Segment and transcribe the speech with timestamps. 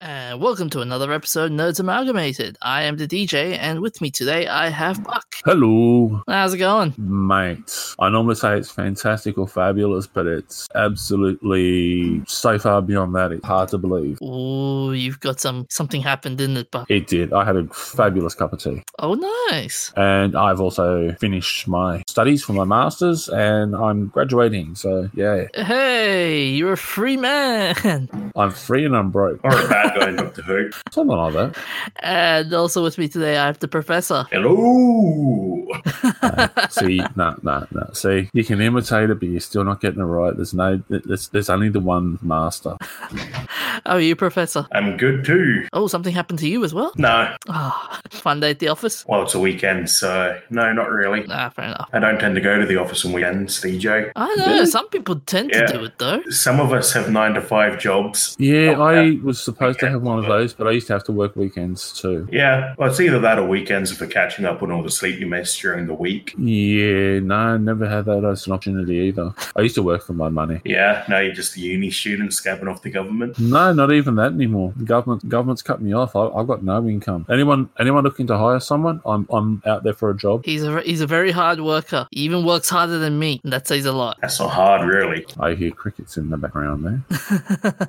[0.00, 2.56] And uh, welcome to another episode of Nerds Amalgamated.
[2.60, 5.35] I am the DJ, and with me today I have Buck.
[5.46, 6.92] Hello, How's it going?
[6.98, 7.94] mate.
[8.00, 13.30] I normally say it's fantastic or fabulous, but it's absolutely so far beyond that.
[13.30, 14.18] It's hard to believe.
[14.20, 17.32] Oh, you've got some something happened, didn't it, But It did.
[17.32, 18.82] I had a fabulous cup of tea.
[18.98, 19.14] Oh,
[19.48, 19.92] nice.
[19.96, 24.74] And I've also finished my studies for my master's and I'm graduating.
[24.74, 28.32] So, yeah, Hey, you're a free man.
[28.34, 29.44] I'm free and I'm broke.
[29.44, 30.70] Or a bad guy in Doctor Who.
[30.90, 31.56] Something like that.
[32.00, 34.26] And also with me today I have the professor.
[34.32, 35.35] Hello.
[36.70, 37.90] See, no, no, no.
[37.92, 40.34] See, you can imitate it, but you're still not getting it right.
[40.34, 42.76] There's no, there's, there's only the one master.
[42.80, 44.66] How are you, professor?
[44.72, 45.66] I'm good too.
[45.72, 46.92] Oh, something happened to you as well?
[46.96, 47.34] No.
[47.48, 49.04] Ah, fun day at the office?
[49.08, 51.24] Well, it's a weekend, so no, not really.
[51.30, 51.88] Ah, fair enough.
[51.92, 54.10] I don't tend to go to the office on weekends, DJ.
[54.16, 54.66] I know, Really?
[54.66, 55.66] some people tend Yeah.
[55.66, 56.22] to do it though.
[56.30, 58.36] Some of us have nine to five jobs.
[58.38, 59.22] Yeah, Oh, I yeah.
[59.22, 61.92] was supposed to have one of those, but I used to have to work weekends
[61.92, 62.28] too.
[62.30, 65.30] Yeah, well, it's either that or weekends for catching up on all the sleep you
[65.30, 66.34] missed during the week.
[66.38, 69.34] Yeah, no, I never had that as an opportunity either.
[69.56, 70.60] I used to work for my money.
[70.64, 73.38] Yeah, now you're just a uni student scabbing off the government.
[73.38, 74.72] No, not even that anymore.
[74.76, 76.14] The government government's cut me off.
[76.16, 77.26] I, I've got no income.
[77.30, 79.00] Anyone anyone looking to hire someone?
[79.04, 80.44] I'm I'm out there for a job.
[80.44, 82.06] He's a he's a very hard worker.
[82.10, 84.18] He even works harder than me, that says a lot.
[84.20, 85.26] That's not hard, really.
[85.40, 87.88] I hear crickets in the background there.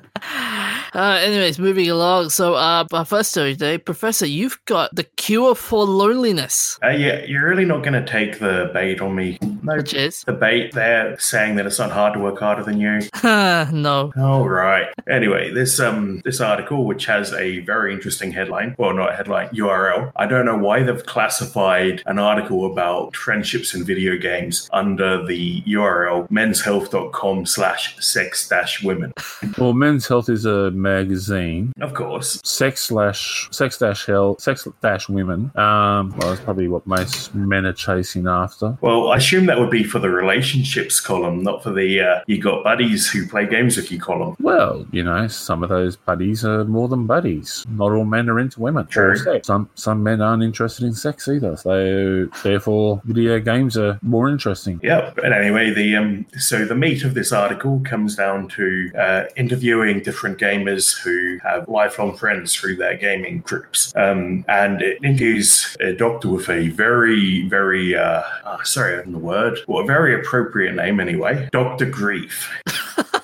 [0.94, 2.30] Uh, anyways, moving along.
[2.30, 7.17] So, uh, our first story today, Professor, you've got the cure for loneliness, Uh, yeah,
[7.26, 9.38] you're really not going to take the bait on me.
[9.68, 12.80] No, which is the bait there saying that it's not hard to work harder than
[12.80, 13.00] you.
[13.22, 14.12] no.
[14.16, 14.86] All right.
[15.06, 20.10] Anyway, this um this article, which has a very interesting headline, well, not headline, URL.
[20.16, 25.60] I don't know why they've classified an article about friendships in video games under the
[25.62, 29.12] URL menshealth.com slash sex dash women.
[29.58, 31.74] well, Men's Health is a magazine.
[31.80, 32.40] Of course.
[32.42, 35.50] Sex slash sex dash hell sex dash women.
[35.56, 38.78] Um, well, that's probably what most men are chasing after.
[38.80, 42.40] Well, I assume that would be for the relationships column, not for the uh, you
[42.40, 44.36] got buddies who play games with you column.
[44.40, 47.64] Well, you know, some of those buddies are more than buddies.
[47.68, 48.86] Not all men are into women.
[48.86, 49.16] True.
[49.42, 51.56] Some some men aren't interested in sex either.
[51.56, 54.80] So therefore, video games are more interesting.
[54.82, 55.16] Yep.
[55.16, 60.00] But anyway, the um, so the meat of this article comes down to uh, interviewing
[60.00, 65.92] different gamers who have lifelong friends through their gaming groups, um, and it interviews a
[65.92, 69.86] doctor with a very, very uh, uh, sorry, I don't know the word, well, a
[69.86, 72.50] very appropriate name anyway, Doctor Grief.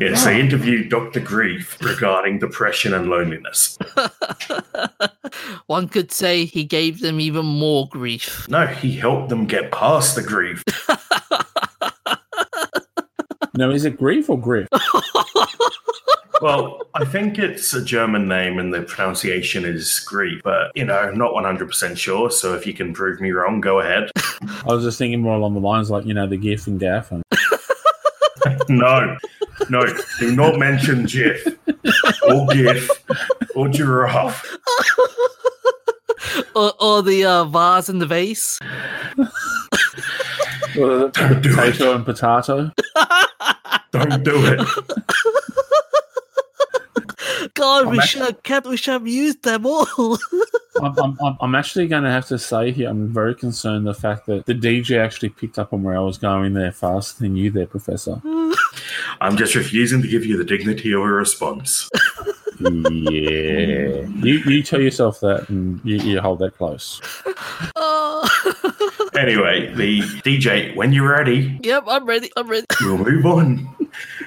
[0.00, 1.20] Yes, they interviewed Dr.
[1.20, 3.78] Grief regarding depression and loneliness.
[5.66, 8.48] One could say he gave them even more grief.
[8.48, 10.64] No, he helped them get past the grief.
[13.54, 14.66] Now, is it grief or griff?
[16.42, 20.98] Well, I think it's a German name and the pronunciation is Greek, but you know,
[20.98, 22.32] I'm not 100% sure.
[22.32, 24.10] So if you can prove me wrong, go ahead.
[24.42, 27.12] I was just thinking more along the lines like you know the GIF and GAF
[27.12, 27.22] and
[28.68, 29.16] no,
[29.70, 29.86] no,
[30.18, 31.46] do not mention GIF
[32.28, 32.90] or GIF
[33.54, 34.58] or giraffe.
[36.54, 38.58] Or, or the uh, vase in the vase.
[40.76, 41.14] What is it?
[41.14, 41.56] Don't do it.
[41.56, 42.70] potato and potato.
[43.90, 44.60] Don't do it.
[47.54, 48.66] God, we I'm should have kept.
[48.66, 49.86] We should have used them all.
[50.82, 53.94] I'm, I'm, I'm- I'm actually going to have to say here, I'm very concerned the
[53.94, 57.36] fact that the DJ actually picked up on where I was going there faster than
[57.36, 58.20] you, there, Professor.
[59.20, 61.88] I'm just refusing to give you the dignity of a response.
[62.60, 67.00] yeah, you you tell yourself that, and you, you hold that close.
[67.76, 68.91] oh.
[69.14, 72.30] Anyway, the DJ, when you're ready, yep, I'm ready.
[72.36, 72.66] I'm ready.
[72.80, 73.68] we'll move on.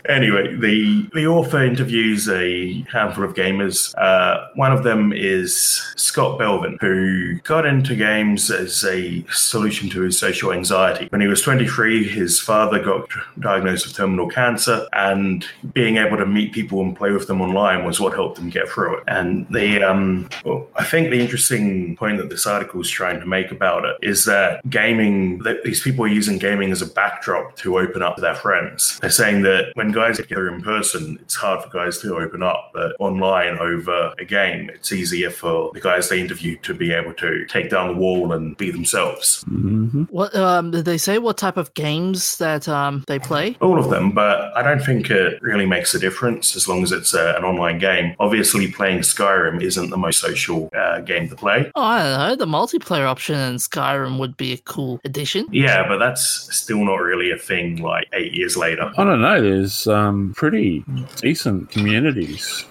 [0.08, 3.94] Anyway, the the author interviews a handful of gamers.
[3.98, 10.02] Uh, one of them is Scott Belvin, who got into games as a solution to
[10.02, 11.08] his social anxiety.
[11.10, 13.10] When he was 23, his father got
[13.40, 17.86] diagnosed with terminal cancer, and being able to meet people and play with them online
[17.86, 19.04] was what helped him get through it.
[19.08, 23.26] And the um, well, I think the interesting point that this article is trying to
[23.26, 27.56] make about it is that gaming, that these people are using gaming as a backdrop
[27.58, 29.00] to open up to their friends.
[29.00, 32.44] They're saying that when guys get together in person, it's hard for guys to open
[32.44, 32.72] up.
[32.74, 37.14] But online over a game, it's easier for the guys they interview to be able
[37.26, 39.44] to take down the wall and be themselves.
[39.44, 41.18] hmm What um did they say?
[41.20, 43.56] What type of games that um they play?
[43.62, 46.92] All of them, but I don't think it really makes a difference as long as
[46.92, 48.16] it's uh, an online game.
[48.20, 51.72] Obviously, playing Skyrim isn't the most social uh, game to play.
[51.76, 52.36] Oh, I don't know.
[52.36, 55.48] The multiplayer option in Skyrim would be a cool addition.
[55.52, 56.24] Yeah, but that's
[56.56, 58.92] still not really a thing like eight years later.
[58.98, 59.42] I don't know.
[59.42, 60.84] There's um, pretty
[61.18, 62.66] decent communities.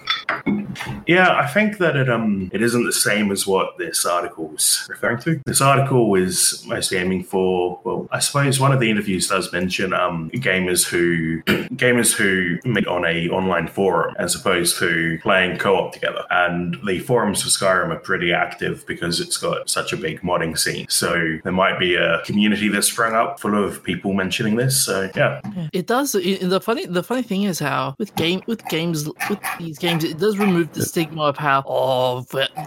[1.07, 5.19] Yeah, I think that it um it isn't the same as what this article's referring
[5.19, 5.41] to.
[5.47, 9.93] This article is mostly aiming for well, I suppose one of the interviews does mention
[9.93, 11.43] um gamers who
[11.77, 16.25] gamers who meet on a online forum as opposed to playing co-op together.
[16.31, 20.59] And the forums for Skyrim are pretty active because it's got such a big modding
[20.59, 20.87] scene.
[20.89, 24.85] So there might be a community that's sprung up full of people mentioning this.
[24.85, 25.41] So yeah.
[25.73, 26.15] It does.
[26.15, 30.05] It, the funny, the funny thing is how with game with games with these games,
[30.05, 32.25] it does remove the stigma of how oh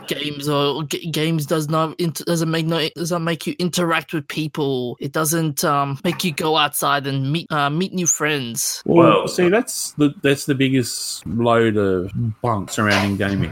[0.08, 4.28] games or g- games does not int- doesn't make no doesn't make you interact with
[4.28, 4.96] people.
[5.00, 8.84] It doesn't um make you go outside and meet uh, meet new friends.
[8.86, 12.12] Well, Well- see, that's the that's the biggest load of
[12.44, 13.52] bunk surrounding gaming.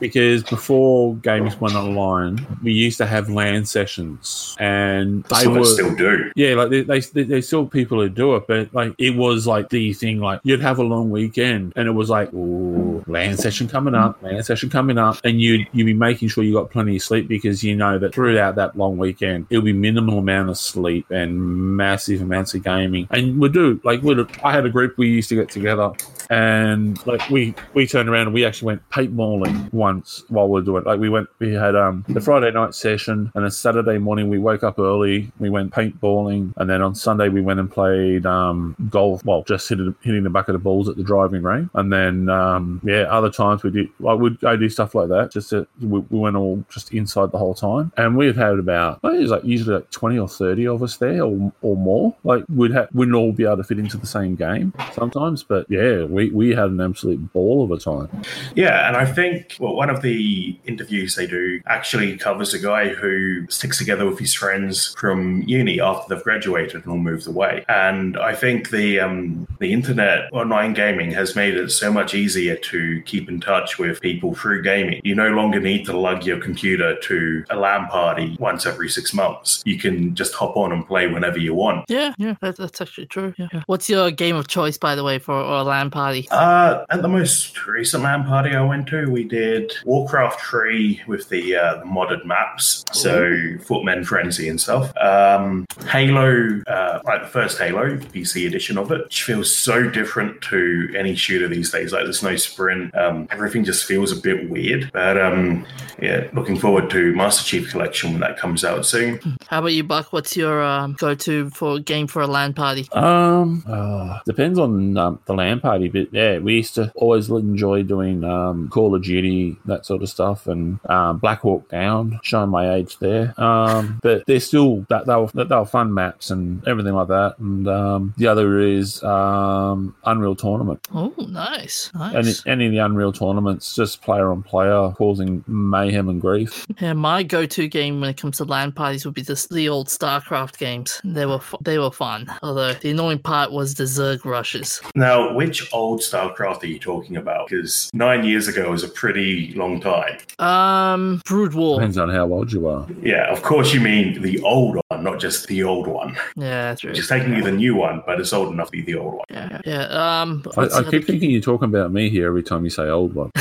[0.00, 5.60] Because before games went online, we used to have LAN sessions, and they Some were
[5.60, 6.30] us still do.
[6.36, 9.46] yeah, like they, they, they, there's still people who do it, but like it was
[9.46, 13.36] like the thing, like you'd have a long weekend, and it was like, ooh, LAN
[13.36, 16.70] session coming up, LAN session coming up, and you'd you'd be making sure you got
[16.70, 20.50] plenty of sleep because you know that throughout that long weekend it'll be minimal amount
[20.50, 21.40] of sleep and
[21.76, 25.28] massive amounts of gaming, and we do like we I had a group we used
[25.30, 25.92] to get together,
[26.30, 30.64] and like we we turned around and we actually went paintballing once while we are
[30.64, 34.28] doing like we went we had um the Friday night session and a Saturday morning
[34.28, 38.24] we woke up early we went paintballing and then on Sunday we went and played
[38.26, 41.68] um golf well just hitting hitting the bucket of balls at the driving range.
[41.74, 45.32] And then um yeah other times we did I would go do stuff like that
[45.32, 47.92] just to, we, we went all just inside the whole time.
[47.96, 50.82] And we've had about I think it was like usually like 20 or 30 of
[50.84, 52.14] us there or, or more.
[52.22, 55.66] Like we'd have wouldn't all be able to fit into the same game sometimes but
[55.68, 58.08] yeah we, we had an absolute ball of a time
[58.54, 62.88] Yeah, and I think well, one of the interviews they do actually covers a guy
[62.88, 67.64] who sticks together with his friends from uni after they've graduated and all moved away.
[67.68, 72.56] And I think the um, the internet online gaming has made it so much easier
[72.56, 75.00] to keep in touch with people through gaming.
[75.04, 79.14] You no longer need to lug your computer to a LAN party once every six
[79.14, 79.62] months.
[79.64, 81.84] You can just hop on and play whenever you want.
[81.88, 83.34] Yeah, yeah, that's actually true.
[83.38, 83.48] Yeah.
[83.52, 83.62] yeah.
[83.66, 86.09] What's your game of choice, by the way, for a LAN party?
[86.30, 91.28] Uh, at the most recent LAN party I went to, we did Warcraft 3 with
[91.28, 93.30] the, uh, the modded maps, so
[93.62, 94.96] Footmen Frenzy and stuff.
[94.96, 100.40] Um, Halo, uh, like the first Halo, PC edition of it, which feels so different
[100.42, 101.92] to any shooter these days.
[101.92, 104.90] Like there's no sprint, um, everything just feels a bit weird.
[104.92, 105.66] But um,
[106.00, 109.20] yeah, looking forward to Master Chief Collection when that comes out soon.
[109.48, 110.12] How about you, Buck?
[110.12, 112.88] What's your um, go-to for game for a LAN party?
[112.92, 117.82] Um, uh, depends on um, the LAN party, but yeah, we used to always enjoy
[117.82, 122.18] doing um, Call of Duty, that sort of stuff, and um, Black Hawk Down.
[122.22, 126.30] Showing my age there, um, but they're still that they were they were fun maps
[126.30, 127.36] and everything like that.
[127.38, 132.40] And um, the other is um, Unreal Tournament, Oh, nice, and nice.
[132.40, 136.66] it, any of the Unreal tournaments, just player on player, causing mayhem and grief.
[136.80, 139.88] Yeah, my go-to game when it comes to LAN parties would be just the old
[139.88, 141.00] StarCraft games.
[141.04, 142.30] They were fu- they were fun.
[142.42, 144.80] Although the annoying part was the Zerg rushes.
[144.94, 147.48] Now, which old StarCraft are you talking about?
[147.48, 150.18] Because nine years ago is a pretty long time.
[150.38, 151.78] Um, Brood War.
[151.80, 152.86] Depends on how old you are.
[153.02, 156.16] Yeah, of course you mean the old one, not just the old one.
[156.36, 156.90] Yeah, that's true.
[156.90, 159.24] Which is technically the new one, but it's old enough to be the old one.
[159.30, 159.82] Yeah, yeah.
[160.22, 162.70] Um, I, what's I the keep thinking you're talking about me here every time you
[162.70, 163.30] say old one.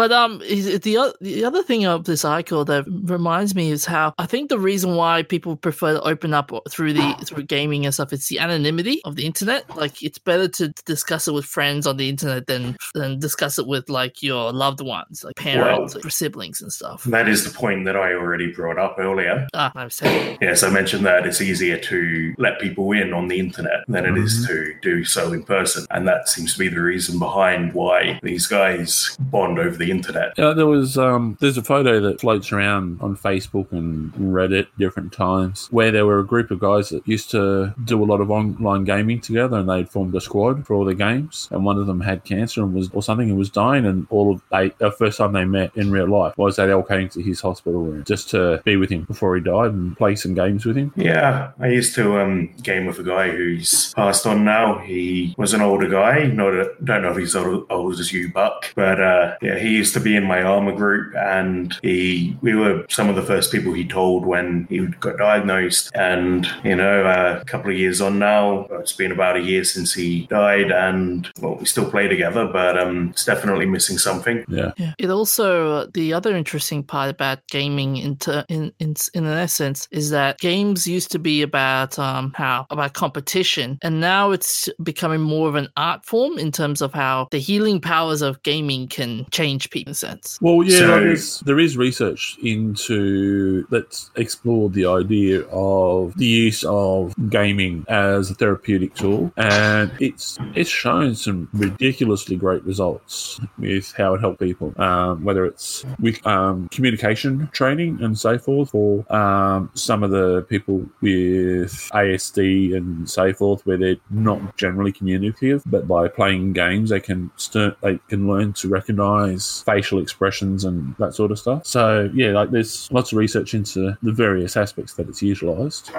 [0.00, 4.24] But um, the the other thing of this article that reminds me is how I
[4.24, 8.10] think the reason why people prefer to open up through the through gaming and stuff
[8.10, 9.68] it's the anonymity of the internet.
[9.76, 13.66] Like it's better to discuss it with friends on the internet than than discuss it
[13.66, 17.04] with like your loved ones, like parents, or siblings and stuff.
[17.04, 19.48] That is the point that I already brought up earlier.
[19.52, 20.38] Ah, I'm saying.
[20.40, 24.16] Yes, I mentioned that it's easier to let people in on the internet than it
[24.16, 25.84] is to do so in person.
[25.90, 29.96] And that seems to be the reason behind why these guys bond over the the
[29.96, 30.32] internet.
[30.38, 35.12] Yeah, there was um, there's a photo that floats around on Facebook and Reddit different
[35.12, 38.30] times where there were a group of guys that used to do a lot of
[38.30, 41.48] online gaming together, and they'd formed a squad for all the games.
[41.50, 44.32] And one of them had cancer and was or something and was dying, and all
[44.32, 47.22] of they the first time they met in real life was they all came to
[47.22, 50.64] his hospital room just to be with him before he died and play some games
[50.64, 50.92] with him.
[50.96, 54.78] Yeah, I used to um, game with a guy who's passed on now.
[54.78, 56.24] He was an older guy.
[56.24, 59.69] Not a, don't know if he's old, old as you, Buck, but uh, yeah, he
[59.70, 63.52] used to be in my armor group, and he we were some of the first
[63.52, 65.90] people he told when he got diagnosed.
[65.94, 69.64] And you know, uh, a couple of years on now, it's been about a year
[69.64, 74.44] since he died, and well, we still play together, but um, it's definitely missing something.
[74.48, 74.72] Yeah.
[74.76, 74.94] Yeah.
[74.98, 79.88] It also uh, the other interesting part about gaming into in in in an essence
[79.90, 85.20] is that games used to be about um how about competition and now it's becoming
[85.20, 89.26] more of an art form in terms of how the healing powers of gaming can
[89.30, 90.38] change people in sense.
[90.40, 96.26] Well, yeah, So- there, is, there is research into that's explored the idea of the
[96.26, 103.40] use of gaming as a therapeutic tool, and it's it's shown some ridiculously great results
[103.58, 104.72] with how it helped people.
[104.80, 110.42] Um, whether it's with um, communication training and so forth, or um, some of the
[110.48, 116.90] people with ASD and so forth, where they're not generally communicative, but by playing games,
[116.90, 121.66] they can st- they can learn to recognize facial expressions and that sort of stuff.
[121.66, 125.90] So yeah, like there's lots of research into the various aspects that it's utilized.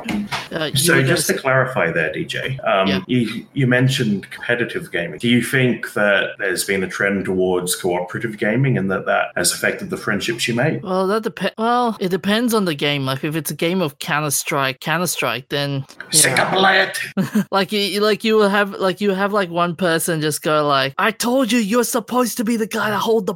[0.52, 3.02] Uh, So just to gonna clarify there, DJ, um, Yeah.
[3.08, 5.20] you, you mentioned competitive gaming.
[5.20, 9.54] Do you think that there's been a trend towards cooperative gaming and that that has
[9.54, 10.84] affected the friendships you make?
[10.84, 11.54] Well, that depends.
[11.58, 13.06] Well, it depends on the game.
[13.06, 16.56] Like if it's a game of Counter Strike, Counter Strike, then Sick yeah.
[16.56, 17.46] of it.
[17.52, 20.94] like you, like you will have like you have like one person just go like,
[20.98, 23.36] "I told you you're supposed to be the guy to hold the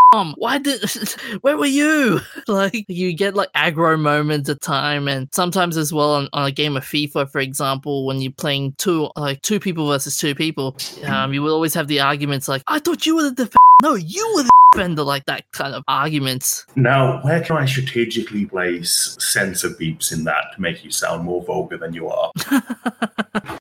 [0.11, 0.35] bomb.
[0.37, 0.83] Why did?
[1.41, 6.13] Where were you?" like you get like aggro moments at time, and sometimes as well
[6.13, 9.87] on, on a game of FIFA, for example, when you're playing two like two people
[9.87, 10.75] versus two people,
[11.05, 13.57] um, you will always have the arguments like, "I thought you were the defender.
[13.81, 16.65] No, you were the defender." Like that kind of arguments.
[16.75, 21.43] Now, where can I strategically place sensor beeps in that to make you sound more
[21.43, 22.31] vulgar than you are?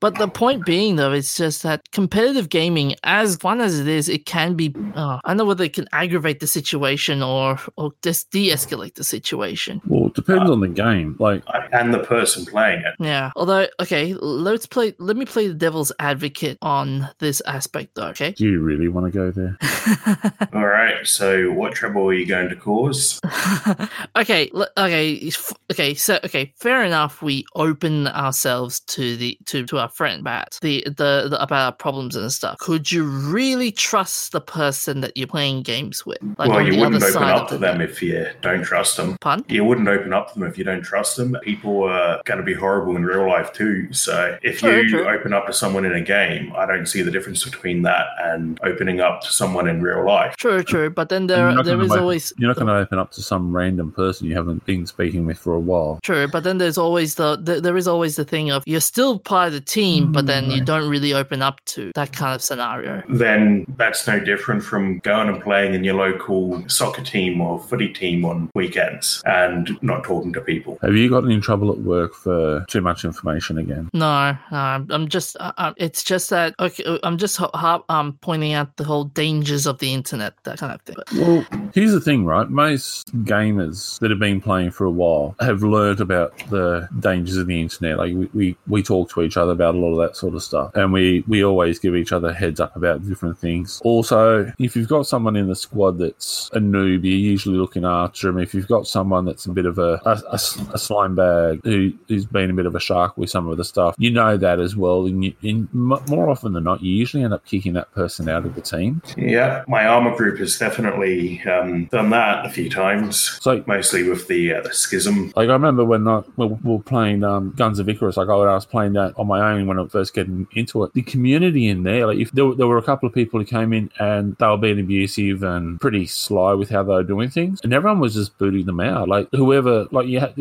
[0.00, 4.08] But the point being, though, it's just that competitive gaming, as fun as it is,
[4.08, 4.74] it can be.
[4.94, 9.04] Uh, I don't know whether it can aggravate the situation or or just de-escalate the
[9.04, 9.80] situation.
[9.86, 11.16] Well, it depends uh, on the game.
[11.18, 11.42] Like
[11.72, 12.94] And the person playing it.
[12.98, 13.30] Yeah.
[13.36, 14.94] Although, okay, let's play.
[14.98, 18.08] Let me play the devil's advocate on this aspect, though.
[18.08, 18.32] Okay.
[18.32, 19.56] do you really want to go there?
[20.52, 23.20] All right, so what trouble are you going to cause?
[24.16, 24.50] okay.
[24.52, 25.28] le- Okay.
[25.28, 25.94] f- Okay.
[25.94, 26.52] So, okay.
[26.56, 27.22] Fair enough.
[27.22, 31.72] We open ourselves to the to to our friend, but the, the the about our
[31.72, 32.58] problems and stuff.
[32.58, 36.18] Could you really trust the person that you're playing games with?
[36.38, 39.16] Like well, you wouldn't open up to them if you don't trust them.
[39.20, 39.44] Pun?
[39.48, 41.36] You wouldn't open up to them if you don't trust them.
[41.42, 43.92] People are going to be horrible in real life too.
[43.92, 45.08] So if True, you true.
[45.08, 48.58] open up to someone in a game, I don't see the difference between that and
[48.62, 50.36] opening up to someone in real life.
[50.36, 50.90] True, true.
[50.90, 53.10] But then there not there gonna is open- always You're not going to open up
[53.12, 55.98] to some random person you haven't been speaking with for a while.
[56.02, 59.18] True, but then there's always the, the there is always the thing of you're still
[59.18, 60.66] part of the team, but then you mm.
[60.66, 63.02] don't really open up to that kind of scenario.
[63.08, 66.19] Then that's no different from going and playing in your local
[66.68, 70.78] soccer team or footy team on weekends and not talking to people.
[70.82, 73.88] Have you gotten in trouble at work for too much information again?
[73.92, 76.84] No, no, I'm I'm just uh, uh, it's just that okay.
[76.84, 80.58] uh, I'm just ho- ho- um pointing out the whole dangers of the internet, that
[80.58, 80.96] kind of thing.
[80.96, 82.48] But, Well, here's the thing, right?
[82.48, 87.46] Most gamers that have been playing for a while have learned about the dangers of
[87.46, 87.98] the internet.
[87.98, 90.42] Like we, we, we talk to each other about a lot of that sort of
[90.42, 93.80] stuff, and we we always give each other heads up about different things.
[93.84, 98.26] Also, if you've got someone in the squad that's a noob, you're usually looking after
[98.28, 98.38] them.
[98.38, 100.38] If you've got someone that's a bit of a a
[100.78, 103.94] slime bag who who's been a bit of a shark with some of the stuff,
[103.98, 105.06] you know that as well.
[105.06, 108.44] And, you, and more often than not, you usually end up kicking that person out
[108.44, 109.02] of the team.
[109.16, 114.26] Yeah, my armor group has definitely um, done that a few times, So mostly with
[114.28, 115.32] the, uh, the schism.
[115.36, 118.34] Like I remember when I, when we were playing um, Guns of Icarus, like I
[118.34, 120.92] was playing that on my own when I was first getting into it.
[120.94, 123.46] The community in there, like if there, were- there were a couple of people who
[123.46, 127.28] came in and they were being abusive and pretty sly with how they were doing
[127.28, 129.08] things, and everyone was just booting them out.
[129.08, 130.34] Like whoever, like you, had,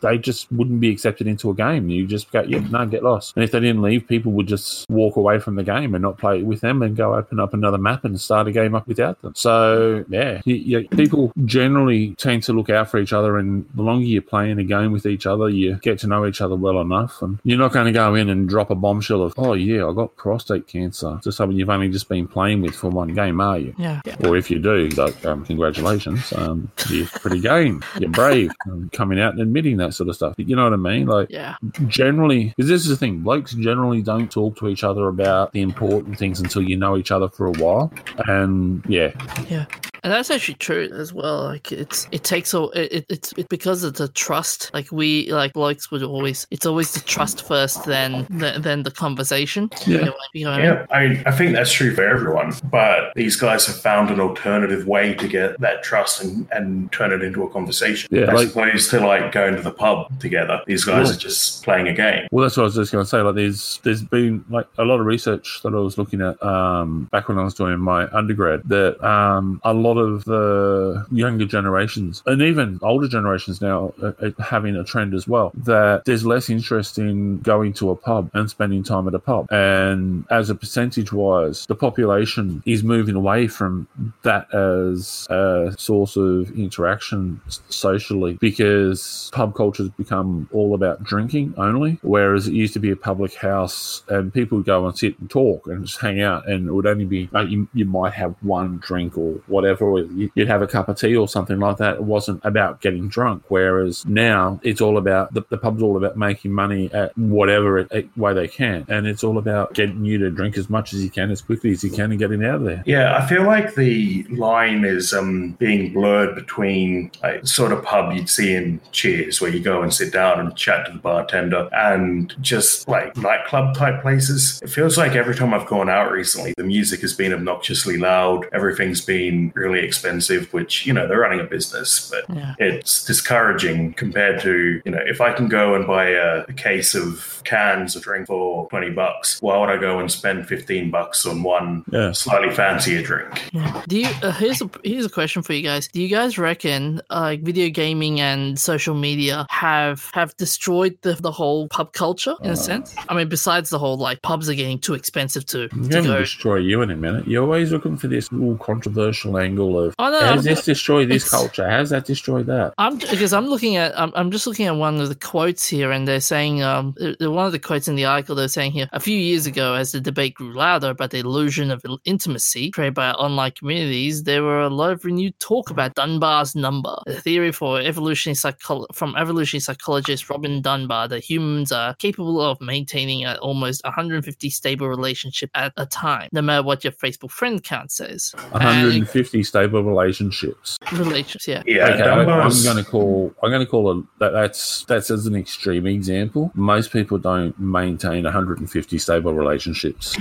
[0.00, 1.88] they just wouldn't be accepted into a game.
[1.88, 3.36] You just go, yeah, no, get lost.
[3.36, 6.18] And if they didn't leave, people would just walk away from the game and not
[6.18, 9.22] play with them and go open up another map and start a game up without
[9.22, 9.32] them.
[9.36, 13.82] So yeah, you, you, people generally tend to look out for each other, and the
[13.82, 16.80] longer you're playing a game with each other, you get to know each other well
[16.80, 19.86] enough, and you're not going to go in and drop a bombshell of, oh yeah,
[19.86, 23.40] I got prostate cancer to someone you've only just been playing with for one game,
[23.40, 23.72] are you?
[23.78, 24.00] Yeah.
[24.04, 24.16] yeah.
[24.24, 29.20] Or if you do, like, um, congratulations, um, you're pretty game, you're brave, um, coming
[29.20, 30.34] out and admitting that sort of stuff.
[30.36, 31.06] You know what I mean?
[31.06, 31.56] Like, Yeah.
[31.88, 35.60] generally, because this is the thing, blokes generally don't talk to each other about the
[35.60, 37.92] important things until you know each other for a while,
[38.26, 39.12] and yeah,
[39.48, 39.66] Yeah.
[40.06, 41.42] And that's actually true as well.
[41.46, 44.70] Like it's it takes a it, it- it's it, because of the trust.
[44.72, 48.92] Like we like blokes would always it's always the trust first, then then, then the
[48.92, 49.68] conversation.
[49.84, 49.98] Yeah.
[49.98, 50.60] You know, you know what
[50.92, 51.16] I mean?
[51.16, 52.52] Yeah, I, I think that's true for everyone.
[52.70, 57.10] But these guys have found an alternative way to get that trust and, and turn
[57.12, 58.08] it into a conversation.
[58.12, 60.62] Yeah, as like- opposed to like going to the pub together.
[60.68, 61.14] These guys Yeah.
[61.16, 62.28] are just playing a game.
[62.30, 63.22] Well, that's what I was just going to say.
[63.22, 67.08] Like, there's there's been like a lot of research that I was looking at um,
[67.10, 68.62] back when I was doing my undergrad.
[68.66, 74.34] That um, a lot of the younger generations and even older generations now are, are
[74.42, 75.52] having a trend as well.
[75.54, 79.50] That there's less interest in going to a pub and spending time at a pub.
[79.50, 83.88] And as a percentage wise, the population is moving away from
[84.22, 91.54] that as a source of interaction socially because pub culture has become all about drinking
[91.56, 95.18] only, whereas it used to be a public house and people would go and sit
[95.18, 98.12] and talk and just hang out, and it would only be uh, you, you might
[98.12, 101.76] have one drink or whatever, you- you'd have a cup of tea or something like
[101.78, 101.94] that.
[101.96, 106.16] It wasn't about getting drunk, whereas now it's all about the, the pub's all about
[106.16, 110.18] making money at whatever it, it- way they can, and it's all about getting you
[110.18, 112.56] to drink as much as you can, as quickly as you can, and getting out
[112.56, 112.82] of there.
[112.86, 118.12] Yeah, I feel like the line is um, being blurred between like sort of pub
[118.12, 121.68] you'd see in Cheers, where you go and sit down and chat to the bartender,
[121.72, 124.60] and just like nightclub type places.
[124.62, 128.46] It feels like every time I've gone out recently, the music has been obnoxiously loud.
[128.52, 132.54] Everything's been really expensive, which you know they're running a business, but Yeah.
[132.58, 136.94] it's discouraging compared to you know if I can go and buy a, a case
[136.94, 141.24] of cans of drink for twenty bucks, why would I go and spend fifteen bucks
[141.26, 142.12] on one Yeah.
[142.12, 143.50] slightly fancier drink?
[143.52, 143.82] Yeah.
[143.88, 144.08] Do you?
[144.22, 145.88] Uh, here's a here's a question for you guys.
[145.88, 151.30] Do you guys reckon uh, video gaming and social media have have destroyed the, the
[151.32, 152.94] whole pub culture in a sense?
[153.08, 156.04] I mean, besides the whole like pubs are getting too expensive to, I'm to going
[156.04, 156.18] to go.
[156.20, 157.26] destroy you in a minute.
[157.26, 161.08] You're always looking for this little controversial angle of Oh, no, has I'm- this destroyed
[161.08, 161.68] this culture?
[161.68, 162.74] Has that destroyed that?
[162.78, 165.90] I'm because I'm looking at I'm, I'm just looking at one of the quotes here,
[165.90, 169.00] and they're saying um one of the quotes in the article they're saying here a
[169.00, 173.10] few years ago, as the debate grew louder about the illusion of intimacy created by
[173.12, 177.80] online communities, there were a lot of renewed talk about Dunbar's number, a theory for
[177.80, 183.82] evolutionary psycholo- from evolutionary psychologist Robin Dunbar that humans are capable of maintaining an almost
[183.84, 188.34] 150 stable relationship at a time, no matter what your Facebook friend count says.
[188.52, 190.76] And 150 stable relationships.
[190.92, 191.62] relationships, yeah.
[191.66, 193.34] Yeah, okay, I, I'm going to call.
[193.42, 194.04] I'm going to call it.
[194.18, 196.50] That, that's that's as an extreme example.
[196.54, 200.16] Most people don't maintain 150 stable relationships.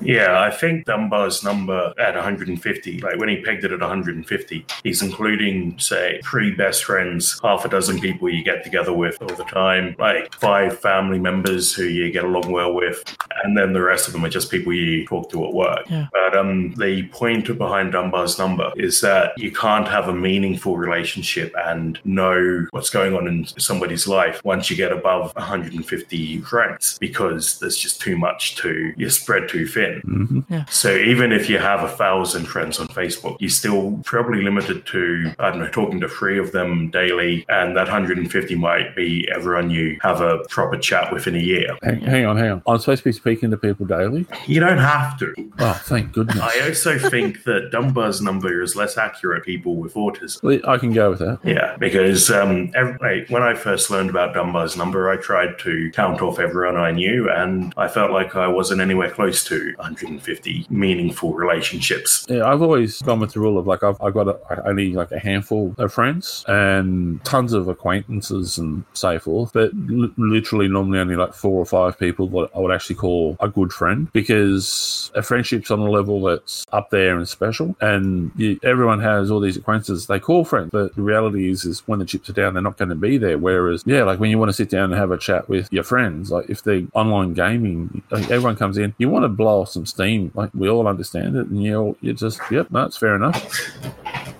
[0.00, 5.02] Yeah, I think Dunbar's number at 150, like when he pegged it at 150, he's
[5.02, 9.44] including, say, three best friends, half a dozen people you get together with all the
[9.44, 13.02] time, like five family members who you get along well with,
[13.44, 15.88] and then the rest of them are just people you talk to at work.
[15.88, 16.06] Yeah.
[16.12, 21.54] But um, the point behind Dunbar's number is that you can't have a meaningful relationship
[21.66, 27.58] and know what's going on in somebody's life once you get above 150 friends because
[27.60, 30.00] there's just too much to, you're spread too thin.
[30.00, 34.86] hmm So even if you have a thousand friends on Facebook, you're still probably limited
[34.86, 37.44] to, I don't know, talking to three of them daily.
[37.48, 41.76] And that 150 might be everyone you have a proper chat with in a year.
[41.82, 42.62] Hang, hang on, hang on.
[42.66, 44.26] I'm supposed to be speaking to people daily.
[44.46, 45.34] You don't have to.
[45.58, 46.38] Oh, thank goodness.
[46.40, 50.66] I also think that Dunbar's number is less accurate people with autism.
[50.66, 51.38] I can go with that.
[51.44, 56.20] Yeah, because um, every, when I first learned about Dunbar's number, I tried to count
[56.22, 61.34] off everyone I knew, and I felt like I wasn't anywhere close to 150 meaningful
[61.34, 62.26] relationships.
[62.28, 65.12] Yeah, I've always gone with the rule of like I've, I've got a, only like
[65.12, 70.98] a handful of friends and tons of acquaintances and so forth, but li- literally normally
[70.98, 75.10] only like four or five people that I would actually call a good friend because
[75.14, 79.40] a friendship's on a level that's up there and special, and you, everyone has all
[79.40, 82.54] these acquaintances they call friends, but the reality is is when the chips are down,
[82.54, 83.38] they're not going to be there.
[83.38, 85.84] Whereas, yeah, like when you want to sit down and have a chat with your
[85.84, 89.70] friends, like if they're online gaming, like everyone comes in, you want to blow off
[89.70, 90.30] some steam.
[90.34, 93.72] Like we all understand it, and you all you just yep, no, it's fair enough.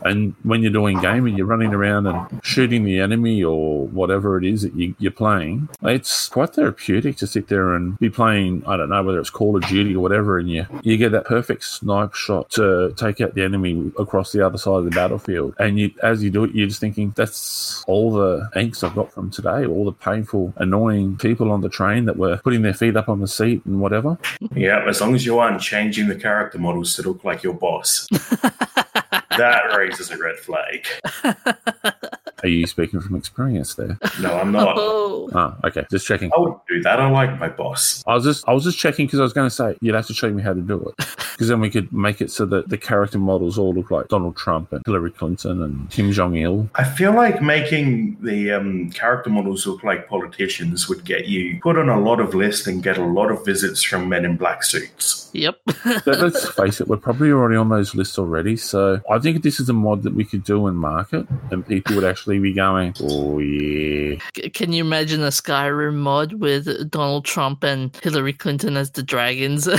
[0.04, 4.44] And when you're doing gaming, you're running around and shooting the enemy or whatever it
[4.44, 5.68] is that you, you're playing.
[5.82, 8.62] It's quite therapeutic to sit there and be playing.
[8.66, 11.24] I don't know whether it's Call of Duty or whatever, and you you get that
[11.24, 15.54] perfect snipe shot to take out the enemy across the other side of the battlefield.
[15.58, 19.12] And you, as you do it, you're just thinking that's all the angst I've got
[19.12, 22.96] from today, all the painful, annoying people on the train that were putting their feet
[22.96, 24.18] up on the seat and whatever.
[24.54, 28.08] Yeah, as long as you aren't changing the character models to look like your boss.
[28.10, 30.86] that raises a red flag.
[32.42, 33.98] Are you speaking from experience there?
[34.20, 34.76] No, I'm not.
[35.28, 36.30] Oh, Ah, okay, just checking.
[36.32, 37.00] I wouldn't do that.
[37.00, 38.04] I like my boss.
[38.06, 40.06] I was just I was just checking because I was going to say you'd have
[40.06, 40.94] to show me how to do it
[41.32, 44.36] because then we could make it so that the character models all look like Donald
[44.36, 46.68] Trump and Hillary Clinton and Kim Jong Il.
[46.76, 51.76] I feel like making the um, character models look like politicians would get you put
[51.76, 54.62] on a lot of lists and get a lot of visits from men in black
[54.62, 55.28] suits.
[55.32, 55.58] yep.
[55.84, 58.56] But let's face it, we're probably already on those lists already.
[58.56, 61.96] So I think this is a mod that we could do and market, and people
[61.96, 64.16] would actually be going, "Oh yeah."
[64.52, 69.68] Can you imagine a Skyrim mod with Donald Trump and Hillary Clinton as the dragons?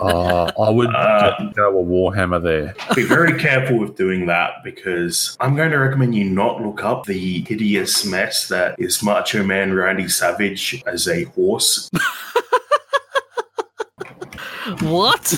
[0.00, 2.74] Uh, I would Uh, go a Warhammer there.
[2.96, 7.06] Be very careful with doing that because I'm going to recommend you not look up
[7.06, 11.88] the hideous mess that is Macho Man Randy Savage as a horse.
[14.80, 15.34] what?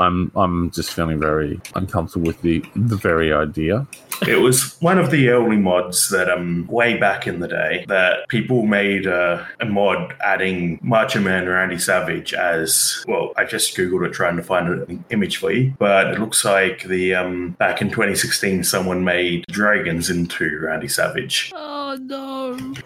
[0.00, 3.86] I'm I'm just feeling very uncomfortable with the the very idea.
[4.28, 8.28] It was one of the early mods that um way back in the day that
[8.28, 13.32] people made uh, a mod adding Macho Man Randy Savage as well.
[13.36, 16.84] I just googled it trying to find an image for you, but it looks like
[16.84, 21.52] the um back in 2016 someone made dragons into Randy Savage.
[21.54, 22.74] Oh no.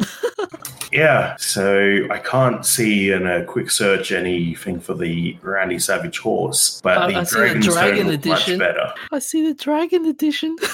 [0.92, 6.80] Yeah, so I can't see in a quick search anything for the Randy Savage horse,
[6.84, 8.58] but I- the I see the dragon edition.
[8.58, 8.92] much better.
[9.12, 10.56] I see the dragon edition.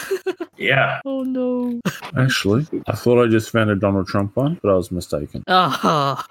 [0.61, 1.81] Yeah, oh no.
[2.19, 5.43] Actually, I thought I just found a Donald Trump one, but I was mistaken.
[5.49, 6.23] Ah.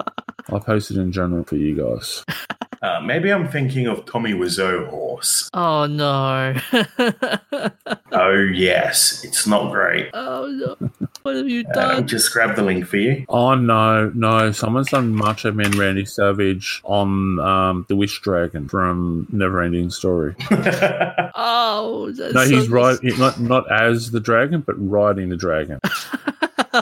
[0.53, 2.23] I posted in general for you guys.
[2.81, 5.49] uh, maybe I'm thinking of Tommy Wiseau horse.
[5.53, 6.55] Oh no.
[8.11, 10.09] Oh yes, it's not great.
[10.13, 10.47] oh
[10.79, 10.89] no.
[11.21, 12.07] What have you Uh, I'll done?
[12.07, 13.25] just grab the link for you.
[13.29, 14.51] Oh no, no!
[14.51, 20.35] Someone's done Macho Man Randy Savage on um, the Wish Dragon from Neverending Story.
[21.41, 25.79] Oh, that's No, so he's right, not not as the dragon, but riding the dragon.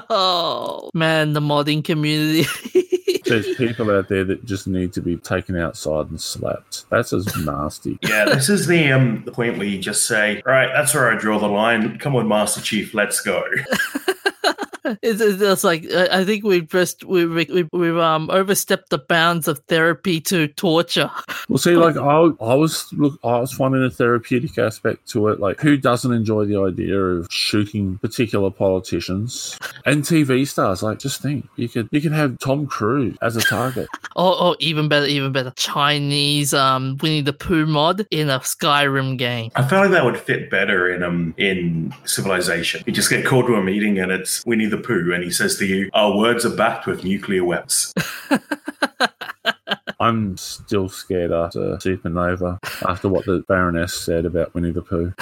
[0.09, 2.45] Oh man, the modding community.
[3.27, 6.89] There's people out there that just need to be taken outside and slapped.
[6.89, 7.97] That's as nasty.
[8.03, 11.17] yeah, this is the um the point where you just say, right, that's where I
[11.17, 11.97] draw the line.
[11.99, 13.43] Come on, Master Chief, let's go.
[15.01, 18.97] it's, it's just like I I think we've just we we we've um overstepped the
[18.97, 21.11] bounds of therapy to torture.
[21.49, 25.39] Well, see, like I, I was look, I was finding a therapeutic aspect to it.
[25.39, 30.83] Like, who doesn't enjoy the idea of shooting particular politicians and TV stars?
[30.83, 33.87] Like, just think, you could you could have Tom Cruise as a target.
[34.19, 35.53] Oh, oh, even better, even better.
[35.55, 39.51] Chinese um Winnie the Pooh mod in a Skyrim game.
[39.55, 42.83] I feel like that would fit better in um in Civilization.
[42.87, 45.57] You just get called to a meeting and it's Winnie the Pooh, and he says
[45.57, 47.93] to you, "Our words are backed with nuclear weapons."
[49.99, 55.13] I'm still scared after Supernova, after what the Baroness said about Winnie the Pooh.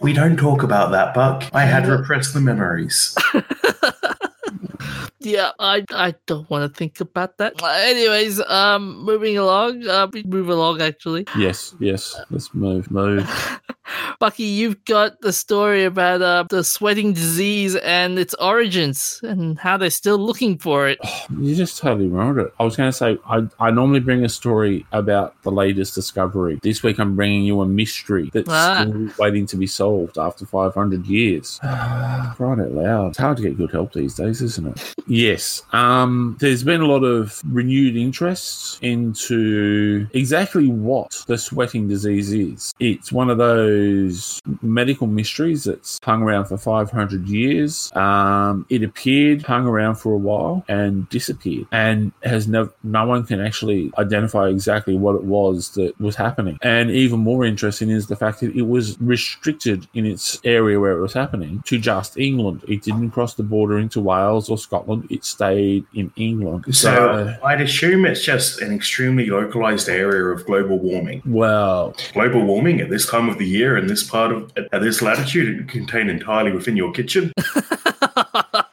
[0.00, 1.44] we don't talk about that, Buck.
[1.52, 3.14] I had repressed the memories.
[5.24, 7.60] Yeah, I I don't want to think about that.
[7.62, 9.86] Anyways, um, moving along.
[9.86, 11.26] Uh, we move along actually.
[11.36, 13.28] Yes, yes, let's move, move.
[14.18, 19.76] Bucky, you've got the story about uh, the sweating disease and its origins and how
[19.76, 20.98] they're still looking for it.
[21.38, 22.54] You just totally ruined it.
[22.58, 26.58] I was going to say, I, I normally bring a story about the latest discovery.
[26.62, 28.82] This week, I'm bringing you a mystery that's Ah.
[28.88, 31.60] still waiting to be solved after 500 years.
[31.62, 33.08] right out loud.
[33.10, 34.94] It's hard to get good help these days, isn't it?
[35.14, 35.62] Yes.
[35.72, 42.74] Um, there's been a lot of renewed interest into exactly what the sweating disease is.
[42.80, 47.92] It's one of those medical mysteries that's hung around for 500 years.
[47.94, 53.24] Um, it appeared, hung around for a while, and disappeared, and has no no one
[53.24, 56.58] can actually identify exactly what it was that was happening.
[56.62, 60.92] And even more interesting is the fact that it was restricted in its area where
[60.92, 62.64] it was happening to just England.
[62.68, 65.03] It didn't cross the border into Wales or Scotland.
[65.10, 66.74] It stayed in England.
[66.74, 71.22] So I'd assume it's just an extremely localized area of global warming.
[71.26, 75.02] well, Global warming at this time of the year in this part of at this
[75.02, 77.32] latitude contained entirely within your kitchen.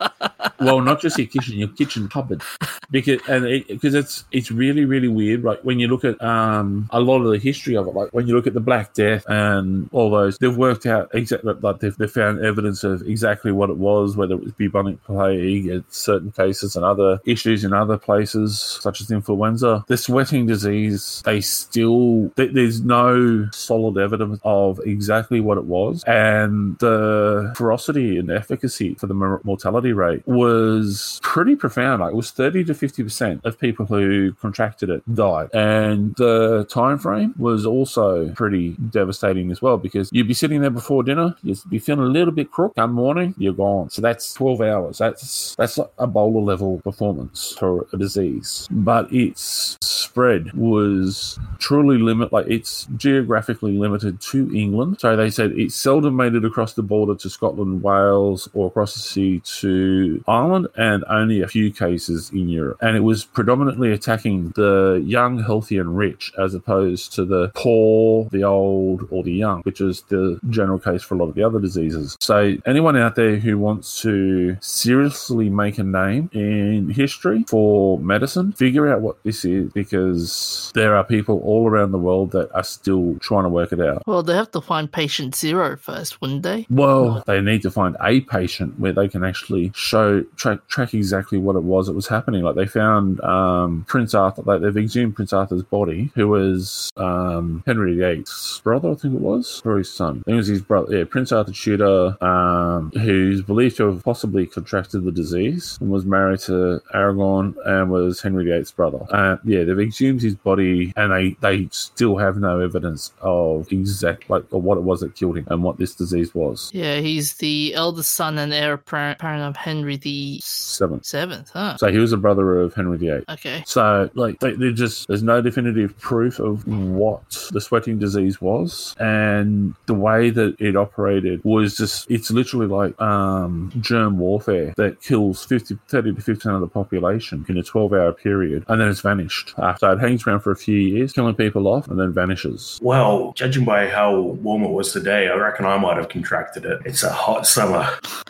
[0.61, 2.41] well, not just your kitchen, your kitchen cupboard,
[2.89, 5.43] because and it, because it's it's really really weird.
[5.43, 8.27] Like when you look at um a lot of the history of it, like when
[8.27, 11.95] you look at the Black Death and all those, they've worked out exactly like they've,
[11.97, 16.31] they've found evidence of exactly what it was, whether it was bubonic plague in certain
[16.31, 19.83] cases and other issues in other places such as influenza.
[19.87, 26.03] The sweating disease, they still th- there's no solid evidence of exactly what it was,
[26.05, 32.01] and the ferocity and efficacy for the mortality rate was pretty profound.
[32.01, 36.65] Like it was thirty to fifty percent of people who contracted it died, and the
[36.69, 41.35] time frame was also pretty devastating as well because you'd be sitting there before dinner,
[41.43, 42.75] you'd be feeling a little bit crook.
[42.75, 43.89] Come morning, you're gone.
[43.89, 44.97] So that's twelve hours.
[44.97, 52.33] That's that's Ebola level performance for a disease, but its spread was truly limit.
[52.33, 54.99] Like it's geographically limited to England.
[54.99, 58.93] So they said it seldom made it across the border to Scotland, Wales, or across
[58.93, 60.40] the sea to Ireland,
[60.75, 62.77] and only a few cases in Europe.
[62.81, 68.27] And it was predominantly attacking the young, healthy, and rich, as opposed to the poor,
[68.31, 71.43] the old, or the young, which is the general case for a lot of the
[71.43, 72.17] other diseases.
[72.19, 78.53] So anyone out there who wants to seriously make a name in history for medicine,
[78.53, 82.63] figure out what this is because there are people all around the world that are
[82.63, 84.03] still trying to work it out.
[84.07, 86.65] Well, they have to find patient zero first, wouldn't they?
[86.69, 91.37] Well, they need to find a patient where they can actually show track track exactly
[91.37, 92.43] what it was that was happening.
[92.43, 97.63] Like they found um, Prince Arthur, like they've exhumed Prince Arthur's body, who was um,
[97.65, 100.21] Henry VIII's brother, I think it was, or his son.
[100.21, 100.97] I think it was his brother.
[100.97, 106.05] Yeah, Prince Arthur Tudor, um, who's believed to have possibly contracted the disease and was
[106.05, 109.05] married to Aragon and was Henry VIII's brother.
[109.09, 114.29] Uh, yeah, they've exhumed his body, and they they still have no evidence of exact
[114.29, 116.69] like of what it was that killed him and what this disease was.
[116.73, 121.05] Yeah, he's the eldest son and heir apparent of Henry the Seventh.
[121.05, 121.49] Seventh.
[121.51, 121.77] Huh.
[121.77, 123.23] So he was a brother of Henry VIII.
[123.29, 123.63] Okay.
[123.65, 128.95] So, like, they, they just there's no definitive proof of what the sweating disease was,
[128.99, 135.01] and the way that it operated was just it's literally like um, germ warfare that
[135.01, 138.81] kills 50, 30 to 50 percent of the population in a 12 hour period, and
[138.81, 139.53] then it's vanished.
[139.57, 142.79] Uh, so it hangs around for a few years, killing people off, and then vanishes.
[142.81, 146.81] Well, judging by how warm it was today, I reckon I might have contracted it.
[146.85, 147.87] It's a hot summer.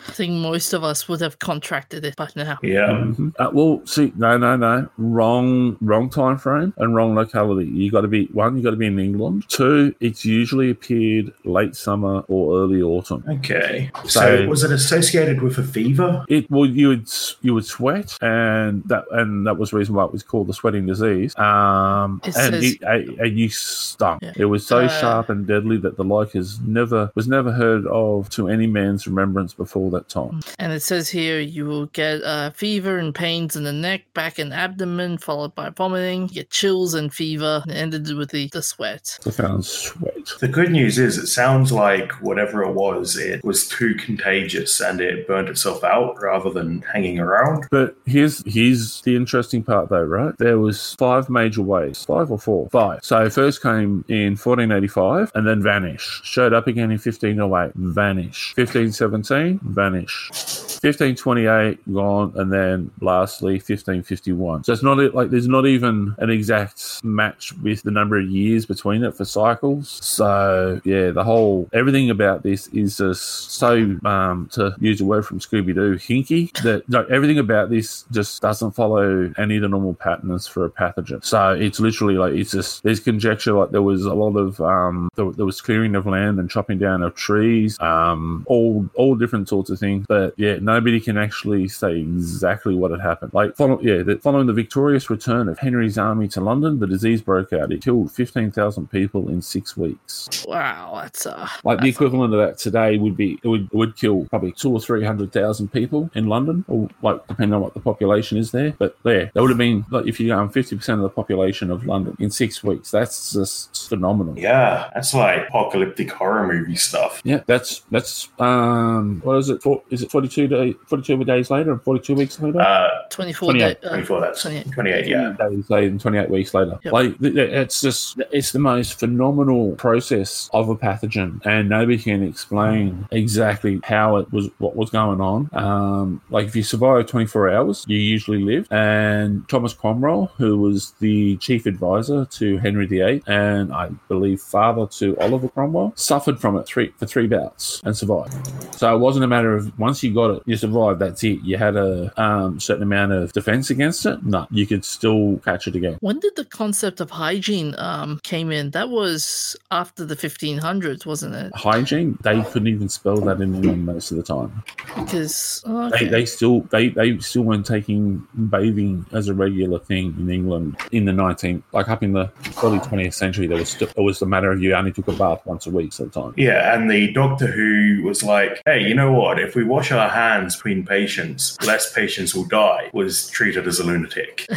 [0.08, 2.58] I think most of us would have contracted it by now.
[2.62, 2.88] Yeah.
[2.88, 3.32] Mhm.
[3.38, 7.66] Uh, well, see, no, no, no, wrong, wrong time frame and wrong locality.
[7.66, 8.56] You got to be one.
[8.56, 9.44] You got to be in England.
[9.48, 13.24] Two, it's usually appeared late summer or early autumn.
[13.28, 13.90] Okay.
[14.04, 16.24] So, So- was it associated with a fever?
[16.28, 17.08] It well, you would
[17.42, 20.54] you would sweat, and that and that was the reason why it was called the
[20.54, 21.36] sweating disease.
[21.38, 24.22] Um, It and, says- it, and and you stunk.
[24.22, 24.32] Yeah.
[24.36, 27.86] It was so Uh, sharp and deadly that the like is never was never heard
[27.86, 30.40] of to any man's remembrance before that time.
[30.58, 34.38] And it says here you will get uh, fever and pains in the neck, back,
[34.38, 36.22] and abdomen, followed by vomiting.
[36.28, 39.18] You get chills and fever, and it ended with the, the sweat.
[39.26, 40.32] I found sweat.
[40.40, 45.00] The good news is, it sounds like whatever it was, it was too contagious and
[45.00, 47.66] it burned itself out rather than hanging around.
[47.70, 50.36] But here's here's the interesting part though, right?
[50.38, 53.04] There was five major waves, five or four, five.
[53.04, 56.24] So first came in 1485 and then vanished.
[56.24, 58.54] Showed up again in 1508, vanish.
[58.56, 60.71] 1517, vanish.
[60.82, 64.64] 1528, gone, and then lastly 1551.
[64.64, 68.66] So it's not like there's not even an exact match with the number of years
[68.66, 70.00] between it for cycles.
[70.02, 75.24] So yeah, the whole everything about this is just so um to use a word
[75.24, 76.52] from Scooby Doo, hinky.
[76.62, 80.70] That no, everything about this just doesn't follow any of the normal patterns for a
[80.70, 81.24] pathogen.
[81.24, 85.08] So it's literally like it's just there's conjecture like there was a lot of um
[85.14, 89.48] there, there was clearing of land and chopping down of trees, um all all different
[89.48, 90.06] sorts of things.
[90.08, 93.32] But yeah, nobody can actually say exactly what had happened.
[93.34, 97.20] Like, follow, yeah, the, following the victorious return of Henry's army to London, the disease
[97.20, 97.72] broke out.
[97.72, 100.44] It killed 15,000 people in six weeks.
[100.46, 102.38] Wow, that's uh, like that's the equivalent a...
[102.38, 105.32] of that today would be it would, it would kill probably two or three hundred
[105.32, 108.74] thousand people in London, or like depending on what the population is there.
[108.78, 111.70] But there, that would have been like if you um fifty percent of the population
[111.70, 112.90] of London in six weeks.
[112.90, 114.38] That's just phenomenal.
[114.38, 117.20] Yeah, that's like apocalyptic horror movie stuff.
[117.24, 119.62] Yeah, that's that's um what is it?
[119.62, 122.60] For, is it forty two to 42 days later and 42 weeks later?
[122.60, 124.72] Uh, 24, 28, day, uh, that's 28.
[124.72, 125.34] 28, yeah.
[125.38, 126.78] days later and 28 weeks later.
[126.84, 126.92] Yep.
[126.92, 133.06] Like, it's just, it's the most phenomenal process of a pathogen, and nobody can explain
[133.10, 135.50] exactly how it was, what was going on.
[135.52, 138.66] Um, like, if you survive 24 hours, you usually live.
[138.70, 144.86] And Thomas Cromwell, who was the chief advisor to Henry VIII and I believe father
[144.98, 148.34] to Oliver Cromwell, suffered from it three, for three bouts and survived.
[148.76, 151.00] So it wasn't a matter of once you got it, you survived.
[151.00, 151.40] That's it.
[151.42, 154.22] You had a um, certain amount of defense against it.
[154.24, 155.96] No, you could still catch it again.
[156.00, 158.70] When did the concept of hygiene um, came in?
[158.70, 161.54] That was after the 1500s, wasn't it?
[161.54, 164.62] Hygiene, they couldn't even spell that in England most of the time.
[164.94, 166.08] Because oh, They, okay.
[166.08, 171.06] they still they, they still weren't taking bathing as a regular thing in England in
[171.06, 172.30] the 19th like up in the
[172.62, 173.46] early 20th century.
[173.46, 175.70] There was still it was a matter of you only took a bath once a
[175.70, 176.34] week at a time.
[176.36, 179.38] Yeah, and the doctor who was like, hey, you know what?
[179.38, 183.84] If we wash our hands between patients, less patients will die, was treated as a
[183.84, 184.46] lunatic.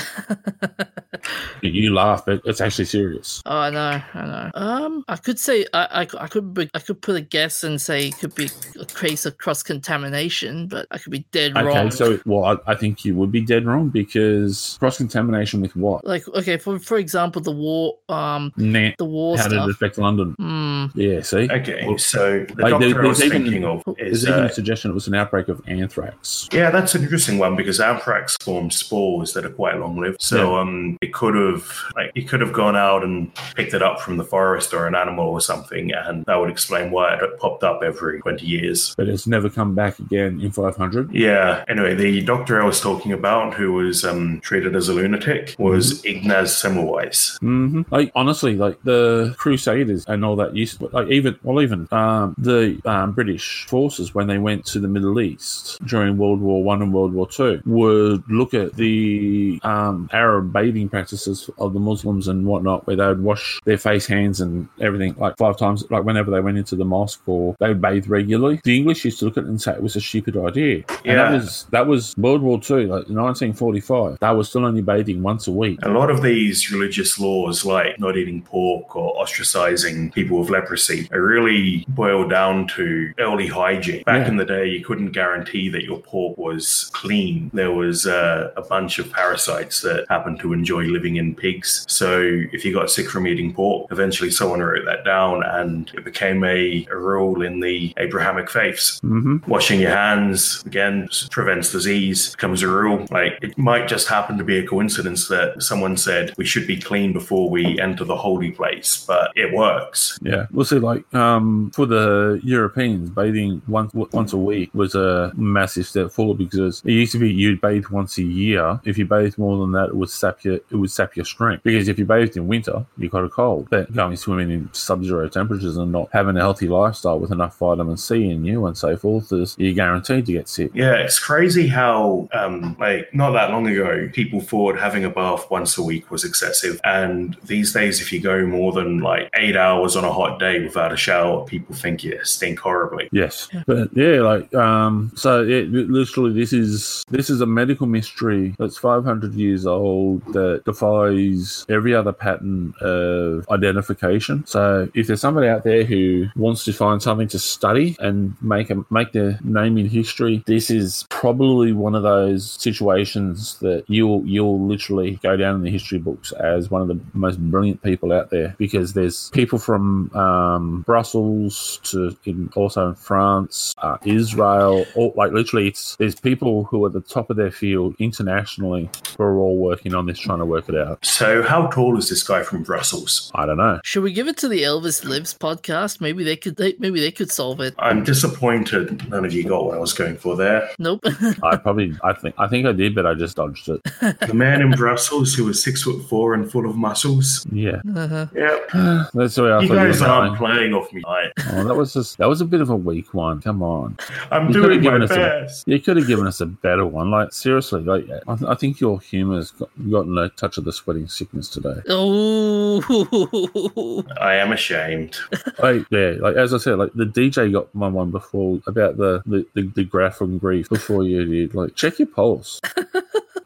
[1.61, 3.41] You laugh, but it's actually serious.
[3.47, 4.51] Oh, I know, I know.
[4.53, 7.81] Um, I could say I, I, I could be, I could put a guess and
[7.81, 11.65] say it could be a case of cross contamination, but I could be dead Okay,
[11.65, 11.89] wrong.
[11.89, 16.05] so well, I, I think you would be dead wrong because cross contamination with what?
[16.05, 19.69] like, okay, for for example, the war, um, Nah, the war how did it stuff.
[19.71, 20.35] affect London?
[20.37, 20.85] Hmm.
[20.99, 23.81] Yeah, see, Okay, Well, so the like, doctor there- I was there's even- thinking of
[23.97, 24.27] there's is.
[24.27, 26.47] even Uh, a suggestion it was an outbreak of anthrax.
[26.51, 30.21] yeah, that's an interesting one because anthrax forms spores that are quite long lived.
[30.21, 30.61] So Yeah.
[30.61, 34.17] um, it could have like it could have gone out and picked it up from
[34.17, 37.81] the forest or an animal or something, and that would explain why it popped up
[37.83, 38.93] every twenty years.
[38.97, 41.13] But it's never come back again in 500.
[41.13, 41.63] Yeah.
[41.67, 46.03] Anyway, the doctor I was talking about, who was um, treated as a lunatic, was
[46.05, 47.37] Ignaz Semmelweis.
[47.39, 52.35] hmm Like honestly, like the Crusaders and all that used, like even well, even um,
[52.37, 55.54] the um, British forces when they went to the Middle East
[55.85, 60.89] during World War One and World War Two would look at the um, Arab bathing
[60.89, 65.15] practices of the Muslims and whatnot, where they would wash their face, hands, and everything
[65.17, 68.59] like five times, like whenever they went into the mosque or they would bathe regularly.
[68.63, 70.83] The English used to look at it and say it was a stupid idea.
[71.05, 71.33] And that Yeah.
[71.33, 74.19] was that was World War Two, like 1945.
[74.19, 75.79] They were still only bathing once a week.
[75.83, 81.07] A lot of these religious laws, like not eating pork or ostracizing people with leprosy,
[81.11, 84.03] are really boiled down to early hygiene.
[84.05, 84.27] Back Yeah.
[84.29, 87.49] in the day, you couldn't guarantee that your pork was clean.
[87.53, 91.85] There was uh, a bunch of parasites that happened to enjoy living in pigs.
[91.87, 96.03] So if you got sick from eating pork, eventually someone wrote that down and it
[96.03, 98.99] became a, a rule in the Abrahamic faiths.
[98.99, 103.05] hmm Washing your hands again prevents disease, becomes a rule.
[103.11, 106.77] Like it might just happen to be a coincidence that someone said we should be
[106.77, 110.19] clean before we enter the holy place, but it works.
[110.21, 110.79] Yeah, we'll see.
[110.79, 116.37] Like um, for the Europeans, bathing once once a week was a massive step forward
[116.37, 118.79] because it used to be you'd bathe once a year.
[118.85, 121.63] If you bathed more than that, it would sap your it would sap your strength.
[121.63, 123.67] Because if you bathed in winter, you got a cold.
[123.69, 127.97] But going swimming in sub-zero temperatures and not having a healthy lifestyle with enough vitamin
[127.97, 130.71] C in you and so forth is you're guaranteed to get sick.
[130.73, 135.49] Yeah, it's crazy how, um, like, not that long ago, people thought having a bath
[135.49, 136.79] once a week was excessive.
[136.83, 140.63] And these days, if you go more than like eight hours on a hot day
[140.63, 143.09] without a shower, people think you stink horribly.
[143.11, 148.53] Yes, but yeah, like um, so it, literally, this is this is a medical mystery
[148.59, 154.45] that's 500 years old that defies every other pattern of identification.
[154.45, 158.69] So, if there's somebody out there who wants to find something to study and make
[158.69, 164.23] a make their name in history, this is probably one of those situations that you'll
[164.27, 168.13] you'll literally go down in the history books as one of the most brilliant people
[168.13, 174.85] out there because there's people from um, Brussels to in, also in France, uh, Israel,
[174.93, 178.89] all, like literally, it's there's people who are at the top of their field internationally
[179.17, 181.03] who are all working on this, trying to work it out.
[181.05, 183.31] So, how tall is this guy from Brussels?
[183.35, 183.79] I don't know.
[183.83, 186.01] Should we give it to the Elvis Lives podcast?
[186.01, 186.55] Maybe they could.
[186.55, 187.75] They, maybe they could solve it.
[187.79, 190.69] I'm disappointed none of you got what I was going for there.
[190.79, 191.05] Nope.
[191.43, 193.81] I probably, I think, I think I did, but I just dodged it.
[194.27, 197.45] The man in Brussels who was six foot four and full of muscles.
[197.51, 198.27] Yeah, uh-huh.
[198.33, 198.69] Yep.
[199.13, 201.03] that's the way I You thought you guys were aren't playing off me.
[201.05, 203.41] I, Oh, that was just that was a bit of a weak one.
[203.41, 203.97] Come on.
[204.31, 207.11] I'm You doing my given us a- You could have given us a better one.
[207.11, 211.07] Like seriously, like I, I think your humour's got, gotten a touch of the sweating
[211.07, 211.81] sickness today.
[211.89, 214.03] Oh.
[214.19, 215.17] I am ashamed.
[215.59, 219.21] like yeah, like as I said, like the DJ got my one before about the
[219.25, 221.55] the, the, the graph and grief before you did.
[221.55, 222.59] Like check your pulse.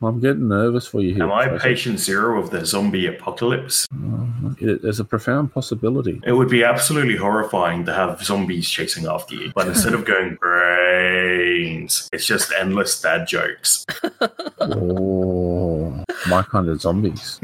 [0.01, 1.23] I'm getting nervous for you here.
[1.23, 1.61] Am I Tracy.
[1.63, 3.85] patient zero of the zombie apocalypse?
[3.93, 6.21] Uh, it- There's a profound possibility.
[6.25, 10.37] It would be absolutely horrifying to have zombies chasing after you, but instead of going
[10.89, 13.85] brains, it's just endless dad jokes.
[14.59, 17.39] oh, my kind of zombies.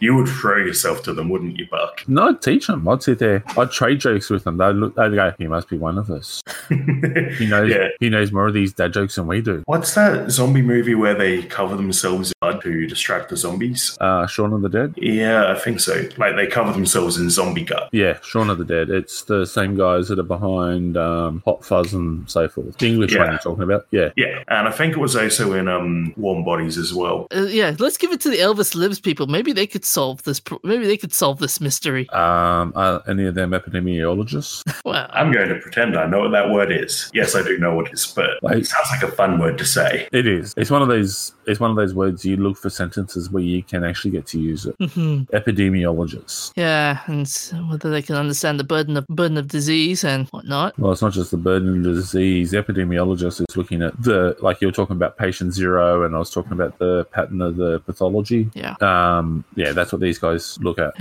[0.00, 2.02] you would throw yourself to them, wouldn't you, Buck?
[2.06, 2.86] No, I'd teach them.
[2.88, 3.42] I'd sit there.
[3.56, 4.58] I'd trade jokes with them.
[4.58, 4.94] They'd look.
[4.94, 5.32] They'd go.
[5.38, 6.40] He must be one of us.
[7.32, 7.70] He knows.
[7.70, 7.88] Yeah.
[7.98, 9.62] He knows more of these dad jokes than we do.
[9.66, 12.32] What's that zombie movie where they cover themselves
[12.64, 13.96] in blood to distract the zombies.
[14.00, 14.94] Uh, Shaun of the Dead.
[14.96, 16.08] Yeah, I think so.
[16.16, 17.88] Like they cover themselves in zombie gut.
[17.92, 18.90] Yeah, Shaun of the Dead.
[18.90, 22.76] It's the same guys that are behind um, Hot Fuzz and so forth.
[22.78, 23.86] The English one you're talking about.
[23.90, 24.10] Yeah.
[24.16, 27.26] Yeah, and I think it was also in um, Warm Bodies as well.
[27.34, 29.26] Uh, yeah, let's give it to the Elvis Lives people.
[29.26, 30.40] Maybe they could solve this.
[30.40, 32.08] Pro- maybe they could solve this mystery.
[32.10, 34.62] Um, are any of them epidemiologists?
[34.84, 37.08] Well, I'm going to pretend I know what that word is.
[37.14, 39.56] Yes, I do know what it is, but Like- it sounds like a fun word
[39.58, 40.08] to say.
[40.12, 40.52] It is.
[40.56, 41.32] It's one of those.
[41.46, 44.40] It's one of those words you look for sentences where you can actually get to
[44.40, 44.76] use it.
[44.78, 45.28] mhm.
[45.30, 46.52] Epidemiologists.
[46.56, 47.28] yeah, and
[47.70, 50.78] whether they can understand the burden of burden of disease and whatnot.
[50.78, 52.52] Well, it's not just the burden of disease.
[52.52, 56.30] Epidemiologist is looking at the like you were talking about patient zero, and I was
[56.30, 58.50] talking about the pattern of the pathology.
[58.54, 58.74] Yeah.
[58.80, 60.94] Um, yeah, that's what these guys look at.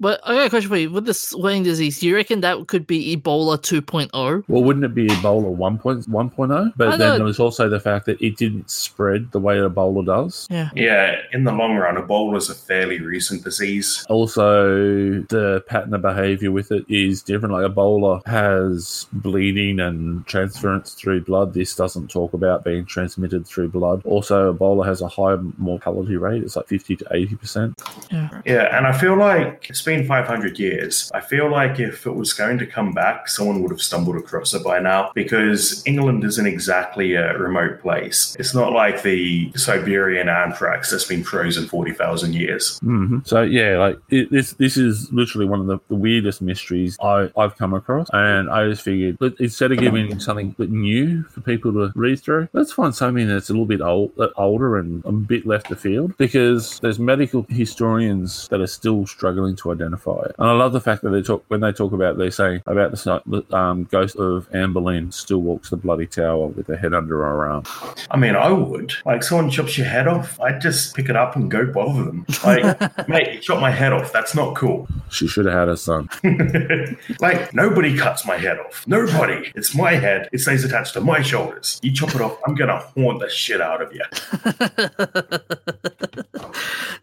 [0.00, 0.90] But I got a question for you.
[0.90, 4.44] With the swelling disease, do you reckon that could be Ebola 2.0?
[4.48, 6.68] Well, wouldn't it be Ebola 1.1.0?
[6.68, 6.96] I But know.
[6.96, 10.46] then there's also the fact that it didn't spread the way Ebola does.
[10.50, 10.70] Yeah.
[10.74, 10.87] Yeah,
[11.32, 14.04] in the long run, Ebola is a fairly recent disease.
[14.08, 17.54] Also, the pattern of behavior with it is different.
[17.54, 21.54] Like Ebola has bleeding and transference through blood.
[21.54, 24.02] This doesn't talk about being transmitted through blood.
[24.04, 26.42] Also, Ebola has a high mortality rate.
[26.42, 27.74] It's like 50 to 80%.
[28.10, 28.40] Yeah.
[28.44, 31.10] Yeah, and I feel like it's been 500 years.
[31.14, 34.54] I feel like if it was going to come back, someone would have stumbled across
[34.54, 38.36] it by now because England isn't exactly a remote place.
[38.38, 42.78] It's not like the Siberian anthrax that's been frozen 40,000 years.
[42.78, 46.96] hmm So yeah, like it, this this is literally one of the, the weirdest mysteries
[47.00, 51.72] I, I've come across, and I just figured instead of giving something new for people
[51.72, 55.12] to read through, let's find something that's a little bit old, uh, older and a
[55.12, 60.34] bit left of field because there's medical historians that are still struggling to identify it.
[60.38, 62.92] And I love the fact that they talk when they talk about they say about
[62.92, 66.94] the the, um, ghost of Anne Boleyn still walks the bloody tower with her head
[66.94, 67.64] under her arm.
[68.10, 68.92] I mean, I would.
[69.04, 72.26] Like, someone chops your head off, I'd just pick it up and go bother them.
[72.44, 74.12] Like, mate, you chopped my head off.
[74.12, 74.88] That's not cool.
[75.10, 76.08] She should have had a son.
[77.20, 78.86] like, nobody cuts my head off.
[78.86, 79.50] Nobody.
[79.54, 80.28] It's my head.
[80.32, 81.78] It stays attached to my shoulders.
[81.82, 84.04] You chop it off, I'm going to haunt the shit out of you.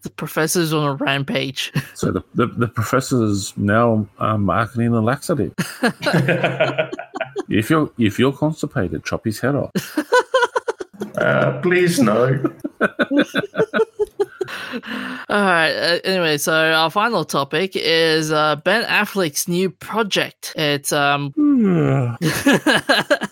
[0.01, 1.73] The professor's on a rampage.
[1.95, 5.53] So the, the, the professor's now um, marketing the laxative.
[7.49, 9.71] If you're if you're constipated, chop his head off.
[11.17, 12.41] uh, please, no.
[15.29, 15.71] All right.
[15.71, 20.53] Uh, anyway, so our final topic is uh, Ben Affleck's new project.
[20.55, 21.33] It's um.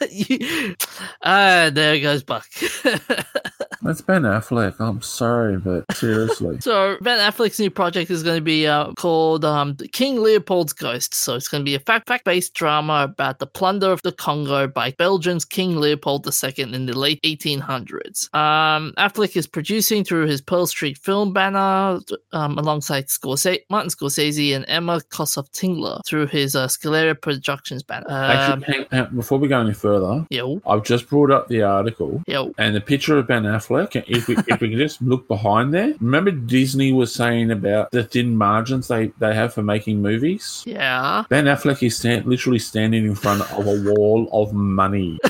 [0.11, 0.75] you-
[1.21, 2.45] Ah, there goes Buck.
[3.83, 4.79] That's Ben Affleck.
[4.79, 6.59] I'm sorry, but seriously.
[6.61, 11.13] So Ben Affleck's new project is going to be uh, called um, King Leopold's Ghost.
[11.13, 14.11] So it's going to be a fact fact based drama about the plunder of the
[14.11, 18.33] Congo by Belgium's King Leopold II in the late 1800s.
[18.33, 21.99] Um, Affleck is producing through his Pearl Street film banner
[22.31, 28.05] um, alongside Scorsese, Martin Scorsese and Emma Koskoff Tillinger through his uh, Sikelia Productions banner.
[28.07, 31.63] Um, Actually, hang, hang- before we go any further, yo, I've just brought up the
[31.63, 32.53] article yo.
[32.57, 33.72] and the picture of Ben Affleck.
[33.81, 38.03] If we if we can just look behind there, remember Disney was saying about the
[38.03, 40.63] thin margins they they have for making movies.
[40.65, 41.23] Yeah.
[41.29, 45.19] Ben Affleck is stand, literally standing in front of a wall of money.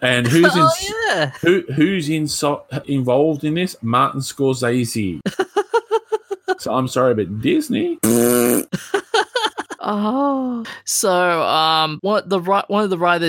[0.00, 0.70] and who's in, Oh,
[1.08, 1.30] yeah.
[1.42, 2.28] Who who's in,
[2.86, 3.76] involved in this?
[3.82, 5.20] Martin Scorsese.
[6.58, 7.98] so I'm sorry, but Disney.
[9.86, 13.28] Oh, so um, what the one of the writers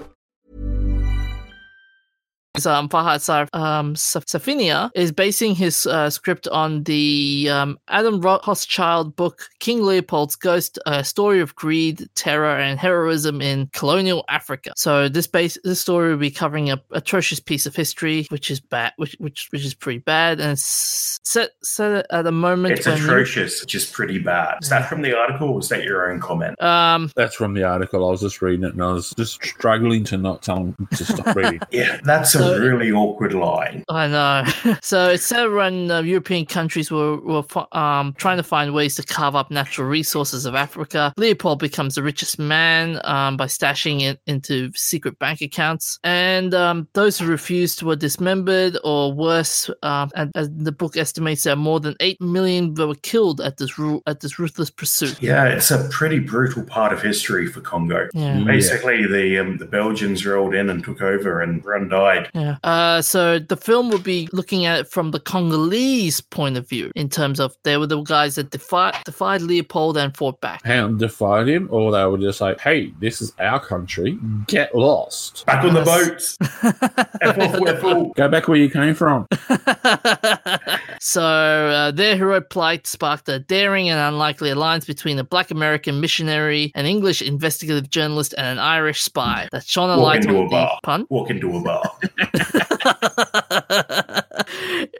[2.65, 9.15] um, Fahad Sar, um, Safinia is basing his uh, script on the um, Adam Hochschild
[9.15, 14.73] book King Leopold's Ghost: A Story of Greed, Terror, and Heroism in Colonial Africa.
[14.75, 18.59] So this base this story will be covering a atrocious piece of history, which is
[18.59, 22.85] bad, which which which is pretty bad, and it's set set at a moment It's
[22.87, 24.57] when atrocious, which is pretty bad.
[24.61, 26.61] Is that from the article or was that your own comment?
[26.61, 28.07] um That's from the article.
[28.07, 31.05] I was just reading it and I was just struggling to not tell him to
[31.05, 31.59] stop reading.
[31.71, 33.83] Yeah, that's So- a really awkward line.
[33.89, 34.77] I know.
[34.81, 39.03] so it's set when uh, European countries were, were um, trying to find ways to
[39.03, 41.13] carve up natural resources of Africa.
[41.17, 46.87] Leopold becomes the richest man um, by stashing it into secret bank accounts, and um,
[46.93, 49.69] those who refused were dismembered, or worse.
[49.83, 53.41] Um, and, as the book estimates, there are more than eight million that were killed
[53.41, 55.21] at this ru- at this ruthless pursuit.
[55.21, 58.07] Yeah, it's a pretty brutal part of history for Congo.
[58.13, 58.43] Yeah.
[58.43, 62.29] Basically, the um, the Belgians rolled in and took over, and everyone died.
[62.33, 62.40] Yeah.
[62.63, 66.91] Uh, so the film would be looking at it from the Congolese point of view,
[66.95, 70.61] in terms of they were the guys that defied defied Leopold and fought back.
[70.65, 74.17] And defied him, or they were just like, "Hey, this is our country.
[74.47, 75.45] Get lost.
[75.45, 76.37] Back on the boats.
[77.21, 79.27] F off, Go back where you came from."
[80.99, 85.99] so uh, their heroic plight sparked a daring and unlikely alliance between a black American
[85.99, 90.37] missionary, an English investigative journalist, and an Irish spy that shone a Walk light into
[90.37, 90.77] on a bar.
[90.81, 91.05] the pun.
[91.09, 91.83] Walk into a bar.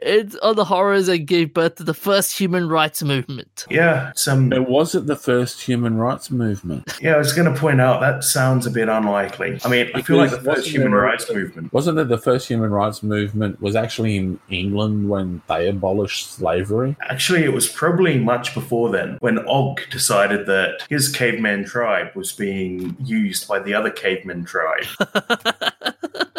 [0.02, 3.66] it's on the horrors that gave birth to the first human rights movement.
[3.70, 4.52] Yeah, some.
[4.52, 6.98] It wasn't the first human rights movement.
[7.00, 9.58] Yeah, I was going to point out that sounds a bit unlikely.
[9.64, 11.72] I mean, I feel like the first human rights movement.
[11.72, 16.96] Wasn't it the first human rights movement was actually in England when they abolished slavery?
[17.08, 22.32] Actually, it was probably much before then when Og decided that his caveman tribe was
[22.32, 24.84] being used by the other caveman tribe.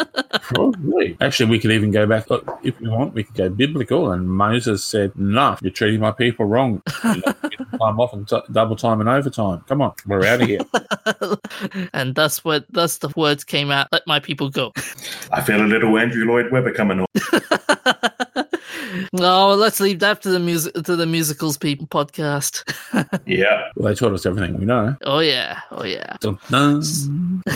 [0.44, 1.16] Probably.
[1.22, 2.28] Actually, we could even go back.
[2.28, 4.12] Look, if you want, we could go biblical.
[4.12, 6.82] And Moses said, "No, you're treating my people wrong.
[7.02, 9.64] You're not getting time off and t- double time and overtime.
[9.66, 10.60] Come on, we're out of here."
[11.94, 14.72] and thus what thus the words came out, let my people go.
[15.32, 17.06] I feel a little Andrew Lloyd Webber coming on.
[19.12, 22.62] No, let's leave that to the music to the musicals people podcast.
[23.26, 23.68] Yeah.
[23.76, 24.96] well, they taught us everything we know.
[25.04, 26.16] oh yeah, oh yeah.
[26.20, 26.82] Dun, dun.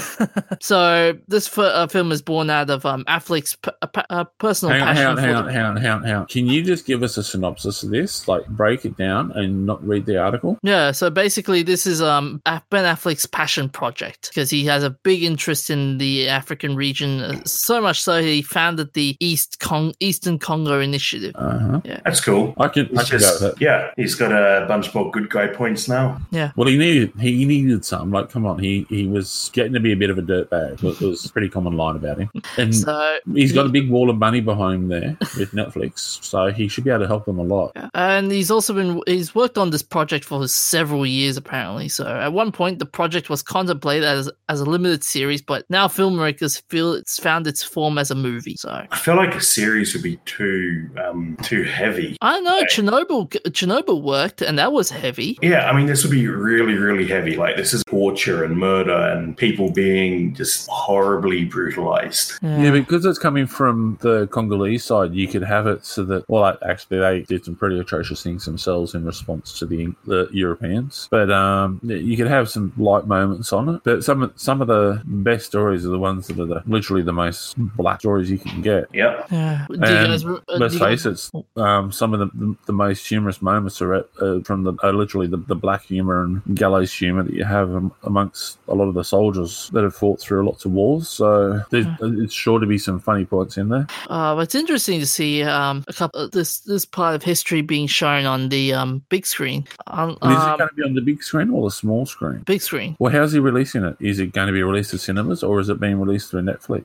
[0.61, 4.73] So this f- uh, film is born out of um, Affleck's p- uh, uh, personal
[4.73, 6.27] Hang on, passion hang on, for hang the- hang on, hang on, hang on.
[6.27, 8.27] Can you just give us a synopsis of this?
[8.29, 10.59] Like, break it down and not read the article?
[10.63, 14.91] Yeah, so basically, this is um Af- Ben Affleck's passion project because he has a
[14.91, 19.95] big interest in the African region, uh, so much so he founded the East Cong-
[20.01, 21.28] Eastern Congo Initiative.
[21.37, 21.81] Uh huh.
[22.05, 22.55] That's cool.
[22.59, 23.61] I can, I He's can go with it.
[23.61, 26.21] yeah, he's got a bunch more good guy points now.
[26.31, 26.53] Yeah.
[26.57, 28.11] Well, he needed he needed some.
[28.11, 30.83] Like, come on, he he was getting to be a bit of a dirtbag.
[30.83, 32.31] It was a pretty common line about him.
[32.57, 36.51] And So he's got a big wall of money behind him there with Netflix, so
[36.51, 37.73] he should be able to help them a lot.
[37.95, 41.89] And he's also been he's worked on this project for several years apparently.
[41.89, 45.89] So at one point the project was contemplated as as a limited series, but now
[45.89, 48.57] filmmakers feel it's found its form as a movie.
[48.57, 52.17] So I feel like a series would be too um, too heavy.
[52.21, 55.39] I don't know, Chernobyl Chernobyl worked and that was heavy.
[55.43, 57.37] Yeah, I mean, this would be really, really heavy.
[57.37, 62.33] Like, this is torture and murder and people being just horribly brutalized.
[62.43, 66.57] Yeah, because it's coming from the Congolese side, you could have it so that well,
[66.67, 71.09] actually, they did some pretty atrocious things themselves in response to the the Europeans.
[71.11, 73.81] But um, you could have some light moments on it.
[73.85, 77.03] But some of- some of the best stories are the ones that are the, literally
[77.03, 78.87] the most black stories you can get.
[78.93, 79.27] Yep.
[79.31, 79.67] Yeah.
[79.69, 82.57] Do you guys, uh, let's do you guys- face it, um, some of the, the,
[82.67, 86.23] the most humorous moments are at, uh, from the uh, literally the, the black humor
[86.23, 89.95] and gallows humor that you have am- amongst a lot of the soldiers that have
[89.95, 91.09] fought through lots of wars.
[91.09, 93.87] So there's, it's sure to be some funny points in there.
[94.09, 97.87] Uh, it's interesting to see um, a couple uh, this this part of history being
[97.87, 99.67] shown on the um, big screen.
[99.87, 102.41] On, is it um, going to be on the big screen or the small screen?
[102.41, 102.97] big screen.
[102.99, 103.97] Well, how's he releasing it?
[104.01, 106.85] Is it going to be released to cinemas or is it being released through Netflix?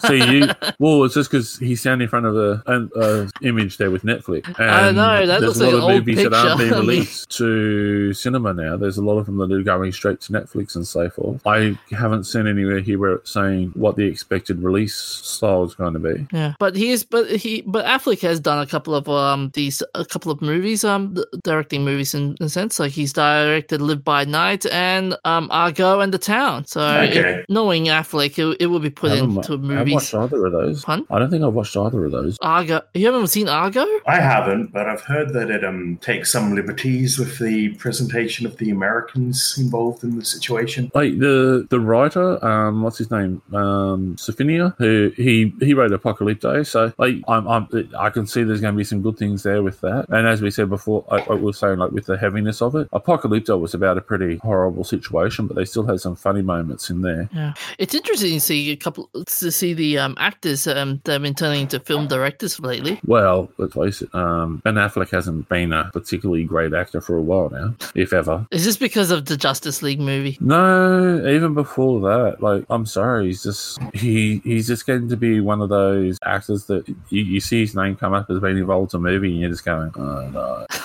[0.00, 3.76] so you, well, it's just because he's standing in front of a, an a image
[3.78, 4.44] there with Netflix.
[4.60, 6.58] I And know, that there's looks a lot like of an old movies that aren't
[6.58, 6.74] being picture.
[6.76, 8.76] I mean- released to cinema now.
[8.76, 11.40] There's a lot of them that are going straight to Netflix and so forth.
[11.46, 15.94] I haven't seen anywhere here where it's saying what the expected release style is going
[15.94, 16.26] to be.
[16.32, 19.82] Yeah, but he is, but he, but Affleck has done a couple of um these
[19.94, 22.78] a couple of movies, um, directing movies in, in a sense.
[22.78, 26.64] Like he's directed Live by Night and um Argo and The Town.
[26.66, 27.40] So Okay.
[27.40, 30.14] if- knowing Affleck, it, it will be put I haven't into wa- I haven't watched
[30.14, 30.84] either of those.
[30.84, 31.06] Pun?
[31.10, 32.38] I don't think I've watched either of those.
[32.42, 33.86] Argo, you haven't seen Argo?
[34.06, 38.56] I haven't, but I've heard that it um, takes some liberties with the presentation of
[38.56, 40.90] the Americans involved in the situation.
[40.94, 46.66] Like the the writer, um, what's his name, um, Safinia, who he he wrote Apocalypto.
[46.66, 47.68] So like I'm, I'm
[47.98, 50.06] I can see there's going to be some good things there with that.
[50.08, 52.90] And as we said before, I, I was saying like with the heaviness of it,
[52.90, 57.02] Apocalypto was about a pretty horrible situation, but they still had some funny moments in
[57.02, 57.28] there.
[57.32, 61.22] Yeah, it's interesting to see a couple to see the um actors um that have
[61.22, 63.00] been turning into film directors lately.
[63.10, 64.14] Well, let's face it.
[64.14, 68.46] Um, ben Affleck hasn't been a particularly great actor for a while now, if ever.
[68.52, 70.38] Is this because of the Justice League movie?
[70.40, 75.40] No, even before that, like I'm sorry, he's just he he's just getting to be
[75.40, 78.94] one of those actors that you, you see his name come up as being involved
[78.94, 80.66] in a movie, and you're just going, oh no.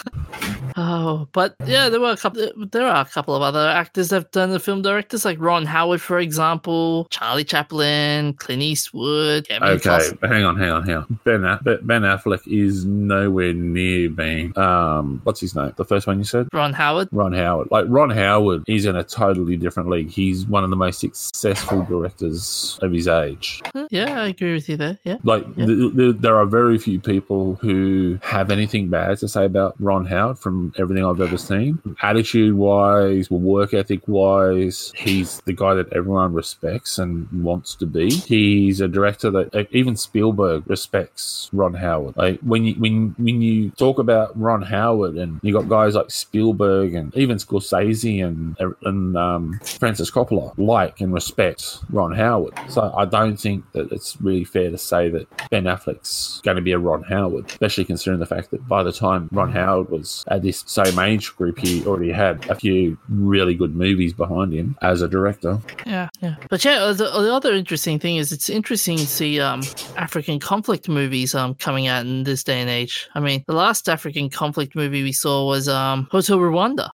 [0.77, 2.51] Oh, but yeah, there were a couple.
[2.71, 5.65] There are a couple of other actors that have done the film directors, like Ron
[5.65, 9.47] Howard, for example, Charlie Chaplin, Clint Eastwood.
[9.49, 11.19] Okay, hang on, hang on, hang on.
[11.23, 15.73] Ben Aff- Ben Affleck is nowhere near being um, what's his name?
[15.75, 16.47] The first one you said.
[16.53, 17.09] Ron Howard.
[17.11, 17.69] Ron Howard.
[17.71, 20.09] Like Ron Howard, he's in a totally different league.
[20.09, 23.61] He's one of the most successful directors of his age.
[23.89, 24.97] Yeah, I agree with you there.
[25.03, 25.17] Yeah.
[25.23, 29.75] Like th- th- there are very few people who have anything bad to say about
[29.79, 31.79] Ron Howard from everything I've ever seen.
[32.01, 38.09] Attitude wise, work ethic wise, he's the guy that everyone respects and wants to be.
[38.09, 42.04] He's a director that even Spielberg respects Ron Howard.
[42.15, 46.11] Like when you when when you talk about Ron Howard and you got guys like
[46.11, 52.53] Spielberg and even Scorsese and and um, Francis Coppola like and respect Ron Howard.
[52.69, 56.61] So I don't think that it's really fair to say that Ben Affleck's going to
[56.61, 60.23] be a Ron Howard, especially considering the fact that by the time Ron Howard was
[60.27, 64.77] at this same age group, he already had a few really good movies behind him
[64.81, 65.59] as a director.
[65.85, 66.35] Yeah, yeah.
[66.49, 69.61] But yeah, the, the other interesting thing is it's interesting to see um,
[69.97, 73.07] African conflict movies um, coming out in this day and age.
[73.15, 76.89] I mean, the last African conflict movie we saw was um, Hotel Rwanda.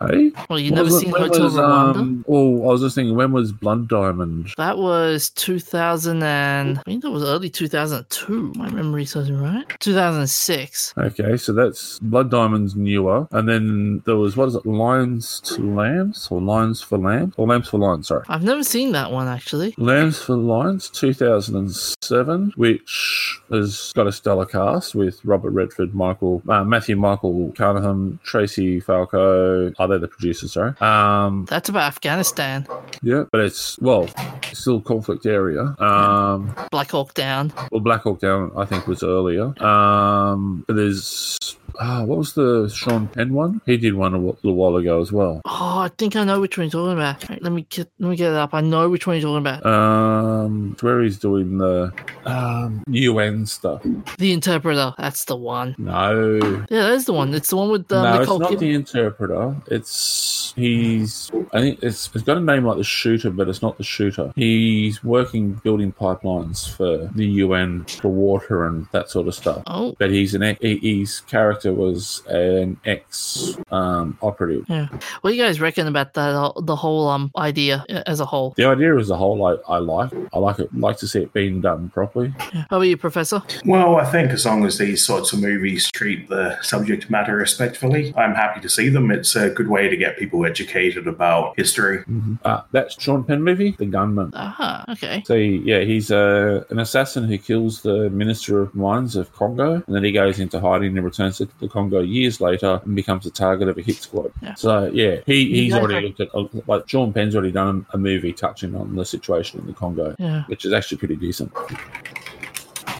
[0.00, 1.96] Hey, Well, you never seen Hotel was, Rwanda?
[1.96, 4.52] um, oh, I was just thinking, when was Blood Diamond?
[4.56, 8.52] That was 2000 and I think that was early 2002.
[8.56, 9.64] My memory me right.
[9.80, 10.94] 2006.
[10.98, 15.62] Okay, so that's Blood Diamond's newer, and then there was what is it, Lions to
[15.62, 18.08] Lambs or Lions for Lambs or Lambs for Lions?
[18.08, 19.74] Sorry, I've never seen that one actually.
[19.78, 21.72] Lambs for Lions, two thousand and
[22.02, 28.18] seven, which has got a stellar cast with Robert Redford, Michael, uh, Matthew Michael Carnahan,
[28.24, 29.72] Tracy Falco.
[29.78, 30.52] Are the producers?
[30.52, 30.74] Sorry.
[30.80, 32.66] Um, That's about Afghanistan.
[33.02, 34.08] yeah, but it's well,
[34.52, 35.74] still conflict area.
[35.78, 37.52] Um, Black Hawk Down.
[37.70, 39.54] well, Black Hawk Down, I think, was earlier.
[39.62, 41.38] Um, there's
[41.80, 43.60] ah, what was the Sean Penn one?
[43.66, 45.40] He did one a little while ago as well.
[45.46, 47.28] Oh, I think I know which one you're talking about.
[47.28, 48.54] Right, let me get let me get it up.
[48.54, 49.64] I know which one you're talking about.
[49.66, 51.92] Um, where he's doing the
[52.24, 53.82] um UN stuff.
[54.18, 54.94] The Interpreter.
[54.98, 55.74] That's the one.
[55.78, 56.36] No,
[56.70, 57.34] Yeah, that's the one.
[57.34, 58.58] It's the one with um, no, it's not Kidman.
[58.58, 59.56] the interpreter.
[59.68, 61.30] It's he's.
[61.52, 64.32] I think it's it's got a name like the shooter, but it's not the shooter.
[64.36, 69.62] He's working building pipelines for the UN for water and that sort of stuff.
[69.66, 71.20] Oh, But he's an ex- he- his
[71.62, 74.64] character was an ex um, operative.
[74.68, 74.88] yeah.
[75.20, 76.34] What do you guys reckon about that?
[76.34, 78.54] uh, The whole um idea as a whole.
[78.56, 80.10] The idea as a whole, I, I like.
[80.32, 80.74] I like it.
[80.74, 82.32] Like to see it being done properly.
[82.38, 83.42] How about you, Professor?
[83.64, 88.12] Well, I think as long as these sorts of movies treat the subject matter respectfully,
[88.16, 89.10] I'm happy to see them.
[89.10, 92.04] It's a good way to get people educated about history.
[92.44, 94.30] Uh, that's Sean Penn movie, The Gunman.
[94.34, 95.22] Ah, okay.
[95.26, 99.94] So yeah, he's uh, an assassin who kills the Minister of Mines of Congo, and
[99.94, 103.30] then he goes into hiding and returns to the Congo years later and becomes the
[103.30, 104.32] target of a hit squad.
[104.42, 104.54] Yeah.
[104.54, 108.74] So yeah, he, he's already looked at like Sean Penn's already done a movie touching
[108.74, 110.44] on the situation in the Congo, Yeah.
[110.46, 111.52] which is actually pretty decent.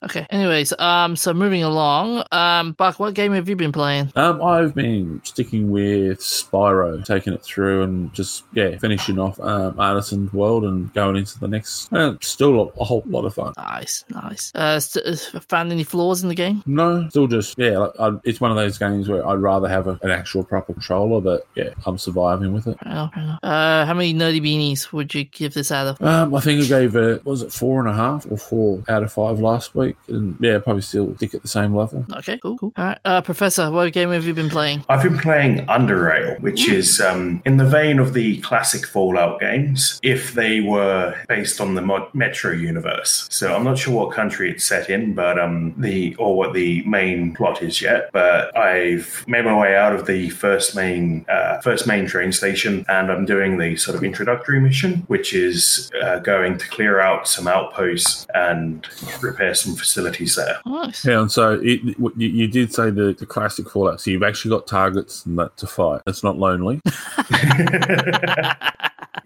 [0.05, 0.27] Okay.
[0.31, 4.13] Anyways, um, so moving along, um, Buck, what game have you been playing?
[4.17, 9.79] Um, I've been sticking with Spyro, taking it through and just yeah, finishing off um,
[9.79, 11.93] Artisan World and going into the next.
[11.93, 13.53] Uh, still a, whole lot of fun.
[13.57, 14.53] Nice, nice.
[14.55, 16.63] Uh, st- uh, found any flaws in the game?
[16.67, 17.79] No, still just yeah.
[17.79, 20.73] Like, I, it's one of those games where I'd rather have a, an actual proper
[20.73, 22.79] controller, but yeah, I'm surviving with it.
[22.81, 23.41] Fair enough, fair enough.
[23.43, 26.03] Uh, how many nerdy beanies would you give this out of?
[26.03, 29.03] Um, I think I gave it was it four and a half or four out
[29.03, 32.05] of five last week, and yeah, probably still stick at the same level.
[32.14, 32.72] Okay, cool, cool.
[32.76, 34.84] All right, uh, Professor, what game have you been playing?
[34.88, 40.01] I've been playing Underrail, which is um, in the vein of the classic Fallout games,
[40.03, 43.26] if they were based on the Mo- Metro universe.
[43.30, 46.82] So I'm not sure what country it's set in, but um, the or what the
[46.84, 48.11] main plot is yet.
[48.12, 52.84] But I've made my way out of the first main uh, first main train station,
[52.88, 57.28] and I'm doing the sort of introductory mission, which is uh, going to clear out
[57.28, 58.86] some outposts and
[59.20, 60.61] repair some facilities there.
[60.64, 61.05] Nice.
[61.05, 64.01] Yeah, and so it, you, you did say the, the classic Fallout.
[64.01, 66.03] So you've actually got targets and that to fight.
[66.07, 66.80] It's not lonely.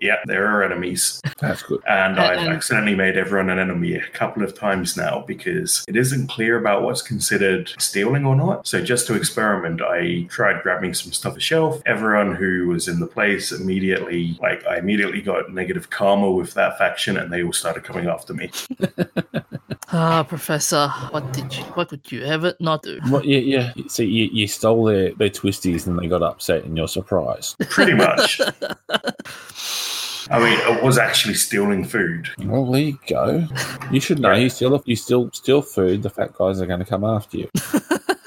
[0.00, 1.20] yeah, there are enemies.
[1.38, 1.80] That's good.
[1.88, 5.96] And I've And- accidentally made everyone an enemy a couple of times now because it
[5.96, 8.66] isn't clear about what's considered stealing or not.
[8.66, 11.82] So just to experiment, I tried grabbing some stuff off a shelf.
[11.86, 16.78] Everyone who was in the place immediately, like, I immediately got negative karma with that
[16.78, 18.50] faction and they all started coming after me.
[19.92, 21.62] Ah, Professor, what did you?
[21.74, 22.98] What would you ever not do?
[23.08, 23.72] Well, yeah, yeah.
[23.88, 27.56] See, you, you stole their, their twisties and they got upset and you're surprised.
[27.70, 28.40] Pretty much.
[30.28, 32.28] I mean, it was actually stealing food.
[32.44, 33.46] Well, there you go.
[33.92, 34.32] You should know.
[34.34, 36.02] You steal, you still steal food.
[36.02, 37.48] The fat guys are going to come after you.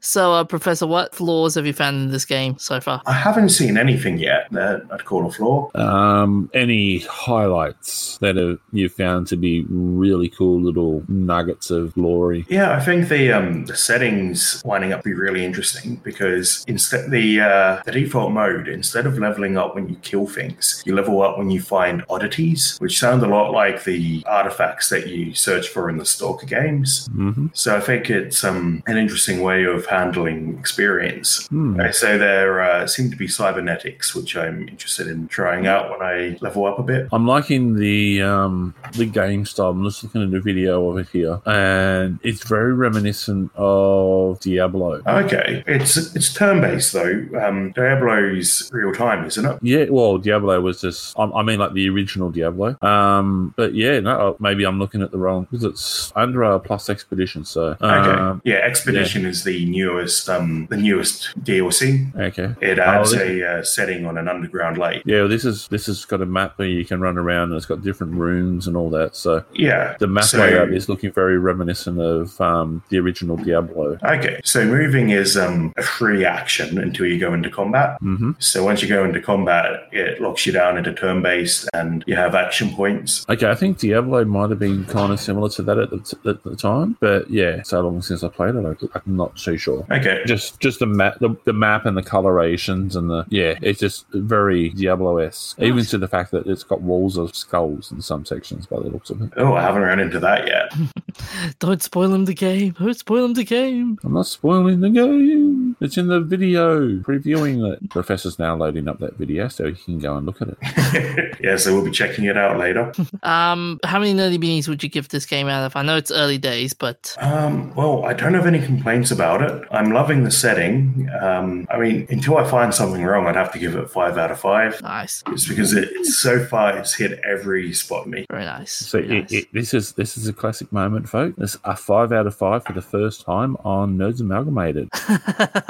[0.00, 3.02] So, uh, Professor, what flaws have you found in this game so far?
[3.06, 5.70] I haven't seen anything yet that I'd call a flaw.
[5.74, 12.46] Um, any highlights that have, you found to be really cool little nuggets of glory?
[12.48, 17.10] Yeah, I think the um, the settings winding up to be really interesting because instead
[17.10, 21.20] the uh, the default mode instead of leveling up when you kill things, you level
[21.22, 25.68] up when you find oddities, which sound a lot like the artifacts that you search
[25.68, 27.08] for in the Stalker games.
[27.10, 27.48] Mm-hmm.
[27.52, 31.46] So I think it's um, an interesting way of handling experience.
[31.48, 31.80] Hmm.
[31.80, 36.00] Uh, So there uh, seem to be cybernetics, which I'm interested in trying out when
[36.02, 37.08] I level up a bit.
[37.12, 39.70] I'm liking the um, the game style.
[39.70, 45.02] I'm just looking at a video of it here, and it's very reminiscent of Diablo.
[45.06, 47.26] Okay, it's it's turn based though.
[47.42, 49.58] Um, Diablo's real time, isn't it?
[49.62, 52.76] Yeah, well, Diablo was just, I, mean, like the original Diablo.
[52.82, 57.44] Um, but yeah, no, maybe I'm looking at the wrong, because it's Underrail plus expedition,
[57.44, 57.76] so.
[57.80, 58.56] Okay, Um, yeah.
[58.56, 62.14] Expedition is the newest um, the newest DLC.
[62.28, 62.48] okay.
[62.60, 65.02] It adds Oh, a uh, setting on an underground lake.
[65.04, 67.56] Yeah, well, this is this has got a map where you can run around, and
[67.56, 69.16] it's got different rooms and all that.
[69.16, 73.98] So Yeah, the map so- layout is looking very reminiscent of um, the original Diablo.
[74.02, 77.98] Okay, so moving is um, a free action until you go into combat.
[78.00, 82.04] hmm So once you go into combat, it locks you down into turn based, and
[82.06, 83.24] you have action points.
[83.28, 86.42] Okay, I think Diablo might have been kind of similar to that at the, at
[86.44, 89.69] the time, but yeah, so long since I played it, I, I'm not too sure.
[89.90, 93.80] Okay, Just just the map, the, the map and the colorations and the yeah, it's
[93.80, 95.58] just very Diablo esque.
[95.60, 98.88] Even to the fact that it's got walls of skulls in some sections by the
[98.88, 99.32] looks of it.
[99.36, 100.72] oh, I haven't run into that yet.
[101.58, 102.74] Don't spoil him the game.
[102.78, 103.98] Don't spoil him the game.
[104.04, 105.59] I'm not spoiling the game.
[105.80, 107.88] It's in the video previewing it.
[107.90, 111.38] Professor's now loading up that video so he can go and look at it.
[111.40, 112.92] yeah, so we'll be checking it out later.
[113.22, 115.76] Um, how many nerdy beanies would you give this game out of?
[115.76, 119.66] I know it's early days, but Um, well, I don't have any complaints about it.
[119.70, 121.08] I'm loving the setting.
[121.20, 124.30] Um, I mean, until I find something wrong, I'd have to give it five out
[124.30, 124.80] of five.
[124.82, 128.24] nice, It's because it, it's so far it's hit every spot me.
[128.30, 128.72] very nice.
[128.72, 129.32] So very it, nice.
[129.32, 131.36] it, this is this is a classic moment, folks.
[131.38, 134.88] It's a five out of five for the first time on Nerds Amalgamated.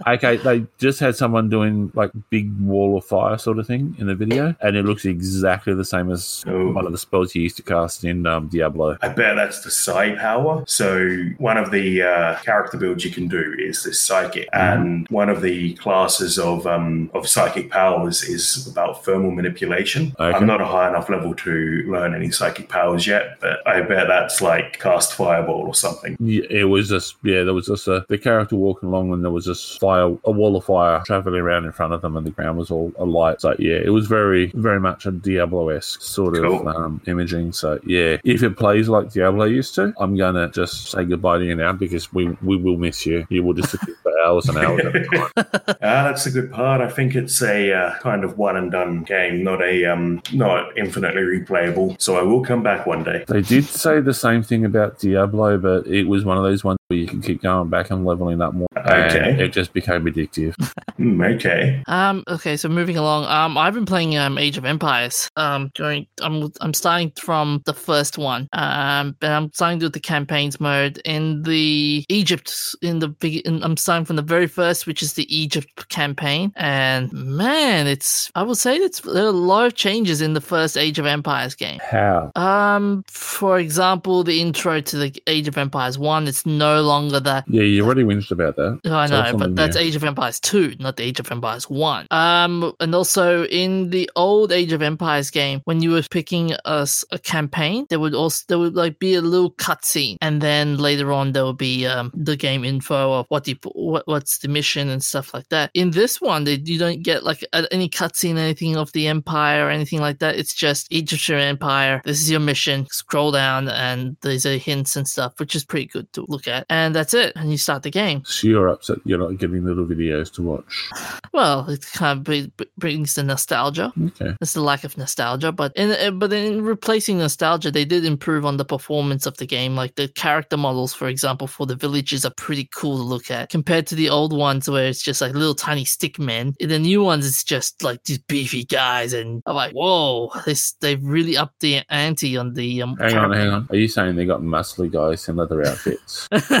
[0.07, 4.07] okay, they just had someone doing like big wall of fire sort of thing in
[4.07, 6.71] the video, and it looks exactly the same as Oh.
[6.71, 8.97] one of the spells you used to cast in um, Diablo.
[9.01, 10.63] I bet that's the psi power.
[10.67, 15.29] So one of the uh, character builds you can do is this psychic, and one
[15.29, 20.13] of the classes of um, of psychic powers is about thermal manipulation.
[20.19, 20.35] Okay.
[20.37, 21.51] I'm not a high enough level to
[21.87, 26.15] learn any psychic powers yet, but I bet that's like cast fireball or something.
[26.19, 29.31] Yeah, It was just yeah, there was just a the character walking along, and there
[29.31, 32.31] was just fire, a wall of fire traveling around in front of them, and the
[32.31, 33.41] ground was all alight.
[33.41, 37.53] So yeah, it was very very much a Diablo esque sort of um, imaging.
[37.53, 41.45] So yeah, if it plays like Diablo used to, I'm gonna just say goodbye to
[41.45, 43.25] you now because we we will miss you.
[43.29, 45.31] You will disappear for hours and hours at a time.
[45.83, 46.79] Ah, that's the good part.
[46.79, 50.77] I think it's a uh, kind of one and done game, not a um, not
[50.77, 51.99] infinitely replayable.
[51.99, 53.25] So I will come back one day.
[53.27, 56.77] They did say the same thing about Diablo, but it was one of those ones
[56.93, 58.67] you can keep going back and leveling up more.
[58.75, 59.43] and Okay.
[59.43, 60.53] it just became addictive.
[60.97, 61.83] Hmm, okay.
[61.87, 62.23] Um.
[62.27, 62.57] Okay.
[62.57, 63.25] So moving along.
[63.25, 63.57] Um.
[63.57, 65.29] I've been playing um Age of Empires.
[65.35, 65.71] Um.
[65.75, 68.47] During I'm I'm starting from the first one.
[68.53, 69.15] Um.
[69.19, 73.45] But I'm starting with the campaigns mode in the Egypt in the big.
[73.47, 76.51] In, I'm starting from the very first, which is the Egypt campaign.
[76.55, 80.41] And man, it's I will say it's there are a lot of changes in the
[80.41, 81.79] first Age of Empires game.
[81.89, 82.31] How?
[82.35, 83.03] Um.
[83.07, 86.27] For example, the intro to the Age of Empires one.
[86.27, 88.79] It's no longer that Yeah, you already whinged about that.
[88.85, 89.81] Oh, I know, but that's new.
[89.81, 92.07] Age of Empires 2, not the Age of Empires 1.
[92.11, 96.87] Um, and also in the old Age of Empires game, when you were picking a,
[97.11, 101.11] a campaign, there would also there would like be a little cutscene, and then later
[101.11, 104.89] on there would be um the game info of what the what, what's the mission
[104.89, 105.71] and stuff like that.
[105.73, 109.69] In this one, they, you don't get like any cutscene, anything of the Empire or
[109.69, 110.35] anything like that.
[110.35, 112.01] It's just Egyptian Empire.
[112.05, 112.87] This is your mission.
[112.91, 116.65] Scroll down, and there's a hints and stuff, which is pretty good to look at.
[116.71, 117.33] And that's it.
[117.35, 118.23] And you start the game.
[118.23, 120.89] So you're upset you're not getting little videos to watch.
[121.33, 123.91] Well, it kind of br- br- brings the nostalgia.
[124.01, 124.33] Okay.
[124.39, 128.55] It's the lack of nostalgia, but in but in replacing nostalgia, they did improve on
[128.55, 129.75] the performance of the game.
[129.75, 133.49] Like the character models, for example, for the villages are pretty cool to look at
[133.49, 136.55] compared to the old ones where it's just like little tiny stick men.
[136.61, 140.71] In the new ones, it's just like these beefy guys, and I'm like, whoa, this
[140.79, 142.95] they've really upped the ante on the um.
[142.95, 143.67] Hang on, hang on.
[143.69, 146.29] Are you saying they got muscly guys in leather outfits?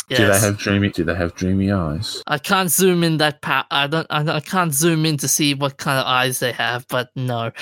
[0.08, 2.22] Do they have dreamy do they have dreamy eyes?
[2.26, 5.54] I can't zoom in that pa- I don't I, I can't zoom in to see
[5.54, 7.52] what kind of eyes they have, but no.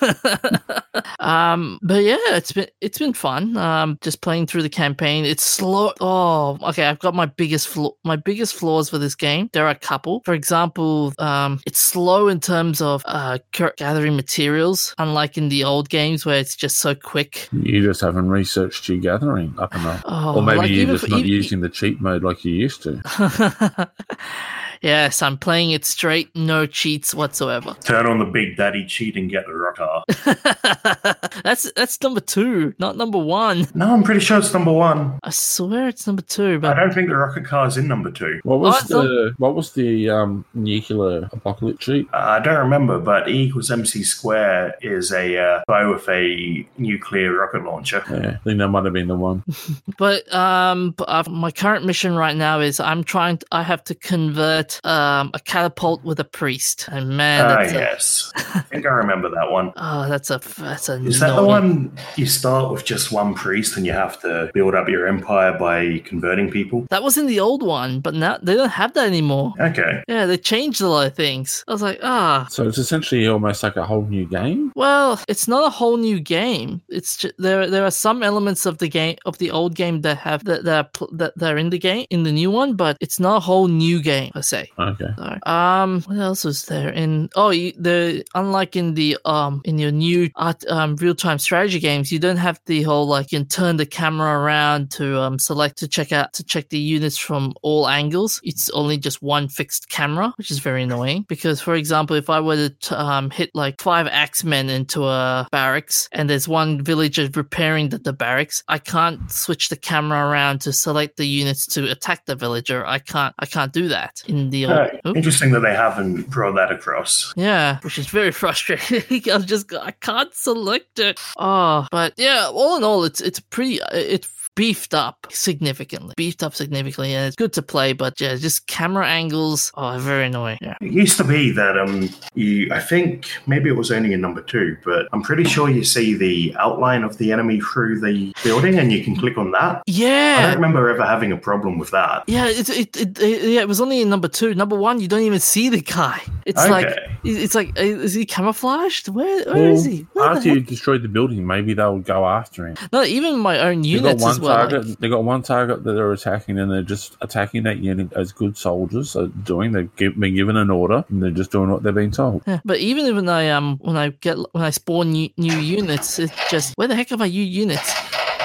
[1.20, 3.56] um but yeah, it's been it's been fun.
[3.56, 5.24] Um just playing through the campaign.
[5.24, 5.92] It's slow.
[6.00, 9.48] Oh, okay, I've got my biggest flaw my biggest flaws for this game.
[9.52, 10.22] There are a couple.
[10.24, 15.88] For example, um it's slow in terms of uh gathering materials, unlike in the old
[15.88, 17.48] games where it's just so quick.
[17.52, 20.02] You just haven't researched your gathering up enough.
[20.04, 22.52] Oh, or maybe like you're just for- not even- using the cheat mode like you
[22.52, 23.90] used to.
[24.84, 27.74] yes, I'm playing it straight, no cheats whatsoever.
[27.84, 30.04] Turn on the big daddy cheat and get the rock car.
[31.42, 33.66] that's that's number two, not number one.
[33.74, 35.18] No, I'm pretty sure it's number one.
[35.22, 38.10] I swear it's number two, but I don't think the rocket car is in number
[38.10, 38.40] two.
[38.44, 42.08] What was Oh, it's not- the what was the um, nuclear apocalypse cheat?
[42.12, 46.66] Uh, I don't remember, but E equals MC square is a uh, bow with a
[46.78, 48.02] nuclear rocket launcher.
[48.10, 49.42] Yeah, I think that might have been the one.
[49.98, 53.38] but um, but, uh, my current mission right now is I'm trying.
[53.38, 57.72] To, I have to convert um a catapult with a priest, and man, Ah, that's
[57.72, 58.32] a, yes.
[58.36, 59.72] I think I remember that one.
[59.76, 60.94] oh, that's a that's a.
[61.04, 64.50] Is that the annoying- one you start with just one priest and you have to
[64.54, 66.86] build up your empire by converting people?
[66.90, 69.52] That was in the old one, but now they don't have that anymore.
[69.60, 70.02] Okay.
[70.08, 71.64] Yeah, they changed a lot of things.
[71.68, 74.72] I was like, ah, So it's essentially almost like a whole new game.
[74.74, 76.80] Well, it's not a whole new game.
[76.88, 77.68] It's just, there.
[77.70, 80.76] There are some elements of the game of the old game that have that that
[80.84, 83.40] are, pl- that they're in the game in the new one, but it's not a
[83.40, 84.63] whole new game per se.
[84.78, 85.06] Okay.
[85.16, 87.28] So, um, what else was there in?
[87.36, 91.78] Oh, you, the unlike in the um in your new art, um real time strategy
[91.80, 95.38] games, you don't have the whole like you can turn the camera around to um
[95.38, 98.40] select to check out to check the units from all angles.
[98.44, 101.24] It's only just one fixed camera, which is very annoying.
[101.28, 105.46] Because for example, if I were to t- um hit like five axemen into a
[105.50, 110.60] barracks and there's one villager repairing the, the barracks, I can't switch the camera around
[110.62, 112.84] to select the units to attack the villager.
[112.86, 114.90] I can't I can't do that in the old.
[115.04, 117.32] Uh, interesting that they haven't brought that across.
[117.36, 119.22] Yeah, which is very frustrating.
[119.32, 121.20] I just I can't select it.
[121.36, 126.54] Oh, but yeah, all in all, it's it's pretty it's beefed up significantly, beefed up
[126.54, 127.92] significantly, and it's good to play.
[127.92, 130.58] But yeah, just camera angles are very annoying.
[130.60, 130.76] Yeah.
[130.80, 134.42] It used to be that um you I think maybe it was only in number
[134.42, 138.78] two, but I'm pretty sure you see the outline of the enemy through the building
[138.78, 139.82] and you can click on that.
[139.86, 142.24] Yeah, I don't remember ever having a problem with that.
[142.26, 144.54] Yeah, it, it, it, it yeah, it was only in number two.
[144.54, 146.20] Number one, you don't even see the guy.
[146.46, 149.08] It's like it's like is he camouflaged?
[149.08, 150.06] Where where is he?
[150.12, 150.66] Where after you heck?
[150.66, 152.76] destroyed the building, maybe they'll go after him.
[152.92, 154.43] No, even my own They got units one as well.
[154.44, 155.00] Like- target.
[155.00, 158.56] They got one target that they're attacking, and they're just attacking that unit as good
[158.56, 159.72] soldiers are doing.
[159.72, 162.42] They've been given an order, and they're just doing what they've been told.
[162.46, 166.18] Yeah, but even when I um when I get when I spawn new, new units,
[166.18, 167.92] it's just where the heck are my new units?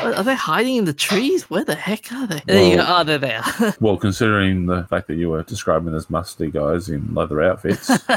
[0.01, 1.49] Are they hiding in the trees?
[1.49, 2.41] Where the heck are they?
[2.45, 2.83] There you go.
[2.83, 3.43] Well- Oh, they're there.
[3.81, 7.89] Well, considering the fact that you were describing as musty guys in leather outfits,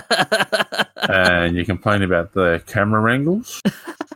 [1.09, 3.61] and you complain about the camera angles,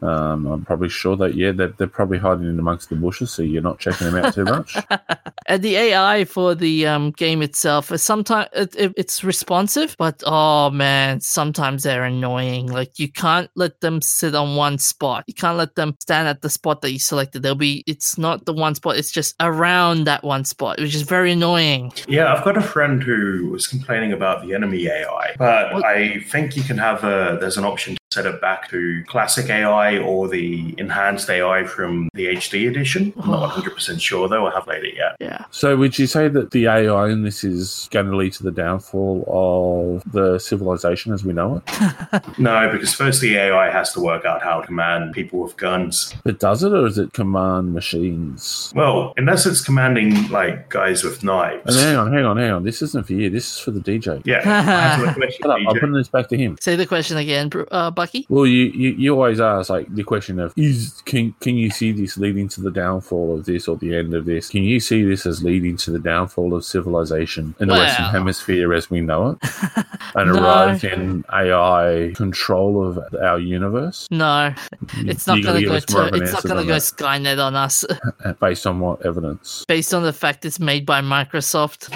[0.02, 3.42] um, I'm probably sure that yeah, that they're probably hiding in amongst the bushes, so
[3.42, 4.76] you're not checking them out too much.
[5.46, 10.22] and the AI for the um game itself is sometimes it, it, it's responsive, but
[10.26, 12.66] oh man, sometimes they're annoying.
[12.66, 15.24] Like you can't let them sit on one spot.
[15.26, 17.42] You can't let them stand at the spot that you selected.
[17.42, 17.84] They'll be.
[17.86, 18.96] It's not the one spot.
[18.96, 21.92] It's just around that one spot, which is very annoying.
[22.08, 26.20] Yeah, I've got a friend who was complaining about the enemy AI, but What- I
[26.20, 30.26] think you can have a there's an option set it back to classic AI or
[30.26, 33.12] the enhanced AI from the HD edition.
[33.20, 35.16] I'm not 100% sure though, I haven't played it yet.
[35.20, 35.44] Yeah.
[35.50, 38.50] So, would you say that the AI in this is going to lead to the
[38.50, 42.22] downfall of the civilization as we know it?
[42.38, 46.14] No, because first the AI has to work out how to command people with guns.
[46.24, 48.72] But does it, or is it command machines?
[48.74, 51.80] Well, unless it's commanding like guys with And knives.
[51.82, 52.64] hang on, hang on, hang on.
[52.64, 53.30] This isn't for you.
[53.30, 54.22] This is for the DJ.
[54.24, 54.38] Yeah.
[54.44, 55.56] answer the question, Shut up.
[55.58, 55.80] I'm DJ.
[55.80, 56.56] putting this back to him.
[56.60, 58.26] Say the question again, bro- uh, lucky.
[58.28, 61.92] Well, you, you, you always ask like the question of is can can you see
[61.92, 64.48] this leading to the downfall of this or the end of this?
[64.48, 68.72] Can you see this as leading to the downfall of civilization in the Western Hemisphere
[68.74, 69.38] as we know it,
[70.14, 70.38] and No.
[70.38, 74.54] a rise in AI control of our universe No,
[74.98, 75.70] it's not going to go.
[75.70, 75.92] To, it's
[76.32, 76.76] not going to go.
[76.76, 77.84] Skynet on us,
[78.40, 79.64] based on what evidence?
[79.66, 81.88] based on the fact it's made by Microsoft.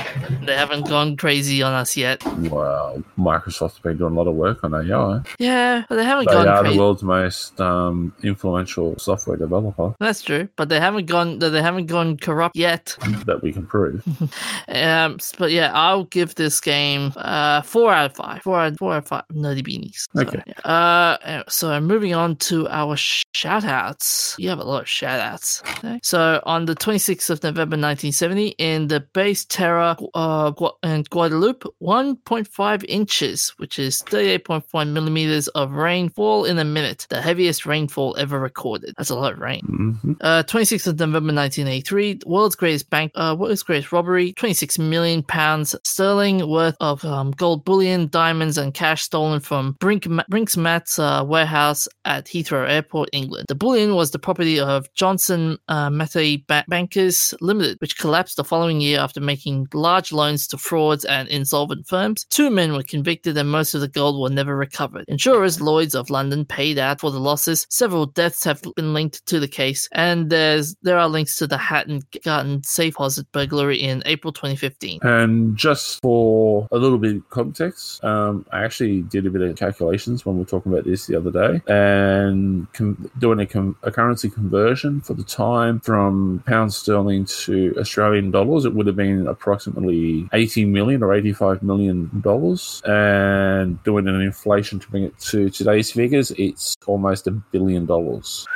[0.47, 2.25] They haven't gone crazy on us yet.
[2.39, 5.21] Well, Microsoft's been doing a lot of work on AI.
[5.39, 6.77] Yeah, but they haven't They gone are crazy.
[6.77, 11.41] the world's most um, influential software developer That's true, but they haven't gone.
[11.41, 12.97] They haven't gone corrupt yet.
[13.27, 14.03] that we can prove.
[14.69, 18.43] Um, but yeah, I'll give this game uh four out of five.
[18.43, 19.25] Four out, four out of five.
[19.33, 20.07] Nerdy beanies.
[20.15, 20.41] So, Okay.
[20.47, 20.61] yeah.
[20.71, 24.37] Uh, so moving on to our shout outs.
[24.39, 25.63] You have a lot of shout outs.
[25.79, 25.99] Okay.
[26.05, 30.53] So on the 26th of November 1970, in the base Terra uh,
[30.85, 37.67] in Guadeloupe, 1.5 inches, which is 38.1 millimeters of rainfall in a minute, the heaviest
[37.67, 38.95] rainfall ever recorded.
[38.97, 39.61] That's a lot of rain.
[39.61, 45.23] hmm Uh, 26th of November 1983, world's greatest bank, uh, world's greatest robbery, 26 million
[45.23, 51.25] pounds sterling worth of um, gold bullion, diamonds, and cash stolen from Brink, Brink's-Mat's uh,
[51.27, 53.47] warehouse at Heathrow Airport, England.
[53.49, 58.45] The bullion was the property of Johnson uh, Matthey ba- Bankers Limited, which collapsed the
[58.45, 62.25] following year after making large loans to frauds and insolvent firms.
[62.31, 65.05] Two men were convicted, and most of the gold were never recovered.
[65.09, 67.67] Insurers Lloyd's of London paid out for the losses.
[67.71, 71.59] Several deaths have been linked to the case, and there's there are links to the
[71.59, 75.01] Hatton Garden safe deposit burglary in April 2015.
[75.03, 79.57] And just for a little bit of context, um, I actually did a bit of
[79.57, 83.77] calculations when we were talking about this the other day, and com- doing a, com-
[83.83, 88.97] a currency conversion for the time from pound sterling to Australian dollars, it would have
[88.97, 92.83] been approximately 80 million or 85 million dollars.
[92.85, 98.47] And doing an inflation to bring it to today's figures, it's almost a billion dollars.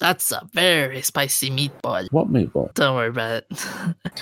[0.00, 2.06] That's a very spicy meatball.
[2.10, 2.72] What meatball?
[2.74, 3.46] Don't worry about it.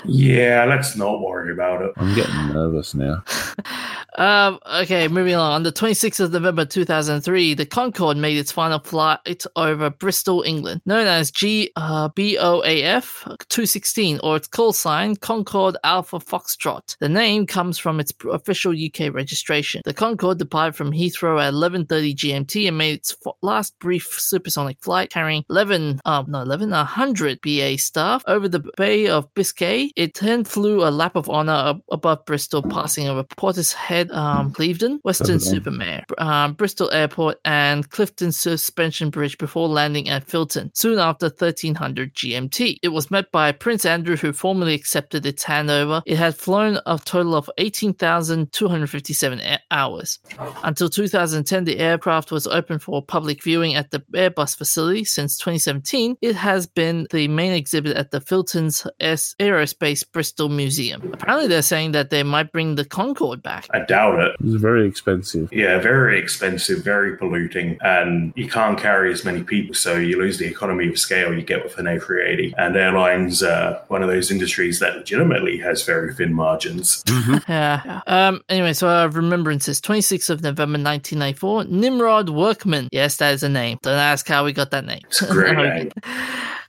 [0.04, 1.92] Yeah, let's not worry about it.
[1.96, 3.22] I'm getting nervous now.
[4.16, 5.52] Um, okay, moving along.
[5.52, 10.80] On the 26th of November 2003, the Concorde made its final flight over Bristol, England,
[10.86, 16.96] known as G uh, BOAF 216, or its call sign Concorde Alpha Foxtrot.
[16.98, 19.82] The name comes from its official UK registration.
[19.84, 24.78] The Concorde departed from Heathrow at 11:30 GMT and made its fo- last brief supersonic
[24.80, 25.67] flight, carrying 11,
[26.04, 29.90] um, no, 11, 100 BA staff over the Bay of Biscay.
[29.96, 35.00] It then flew a lap of honor ab- above Bristol, passing over Portishead, um, Clevedon,
[35.04, 42.14] Weston-super-Mare, um, Bristol Airport, and Clifton Suspension Bridge before landing at Filton soon after 1300
[42.14, 42.78] GMT.
[42.82, 46.02] It was met by Prince Andrew, who formally accepted its handover.
[46.06, 50.18] It had flown a total of 18,257 a- hours.
[50.62, 55.04] Until 2010, the aircraft was open for public viewing at the Airbus facility.
[55.04, 61.10] Since 2017, it has been the main exhibit at the Filton's S- Aerospace Bristol Museum.
[61.12, 63.66] Apparently, they're saying that they might bring the Concorde back.
[63.72, 64.36] I doubt it.
[64.40, 65.52] It's very expensive.
[65.52, 70.38] Yeah, very expensive, very polluting, and you can't carry as many people, so you lose
[70.38, 72.54] the economy of scale you get with an A380.
[72.56, 77.02] And airlines are one of those industries that legitimately has very thin margins.
[77.48, 78.00] Yeah.
[78.06, 78.42] Um.
[78.48, 81.64] Anyway, so our remembrances: 26th of November 1994.
[81.64, 82.88] Nimrod Workman.
[82.92, 83.78] Yes, that is a name.
[83.82, 85.00] Don't ask how we got that name.
[85.04, 85.90] It's a great name.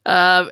[0.06, 0.46] Uh,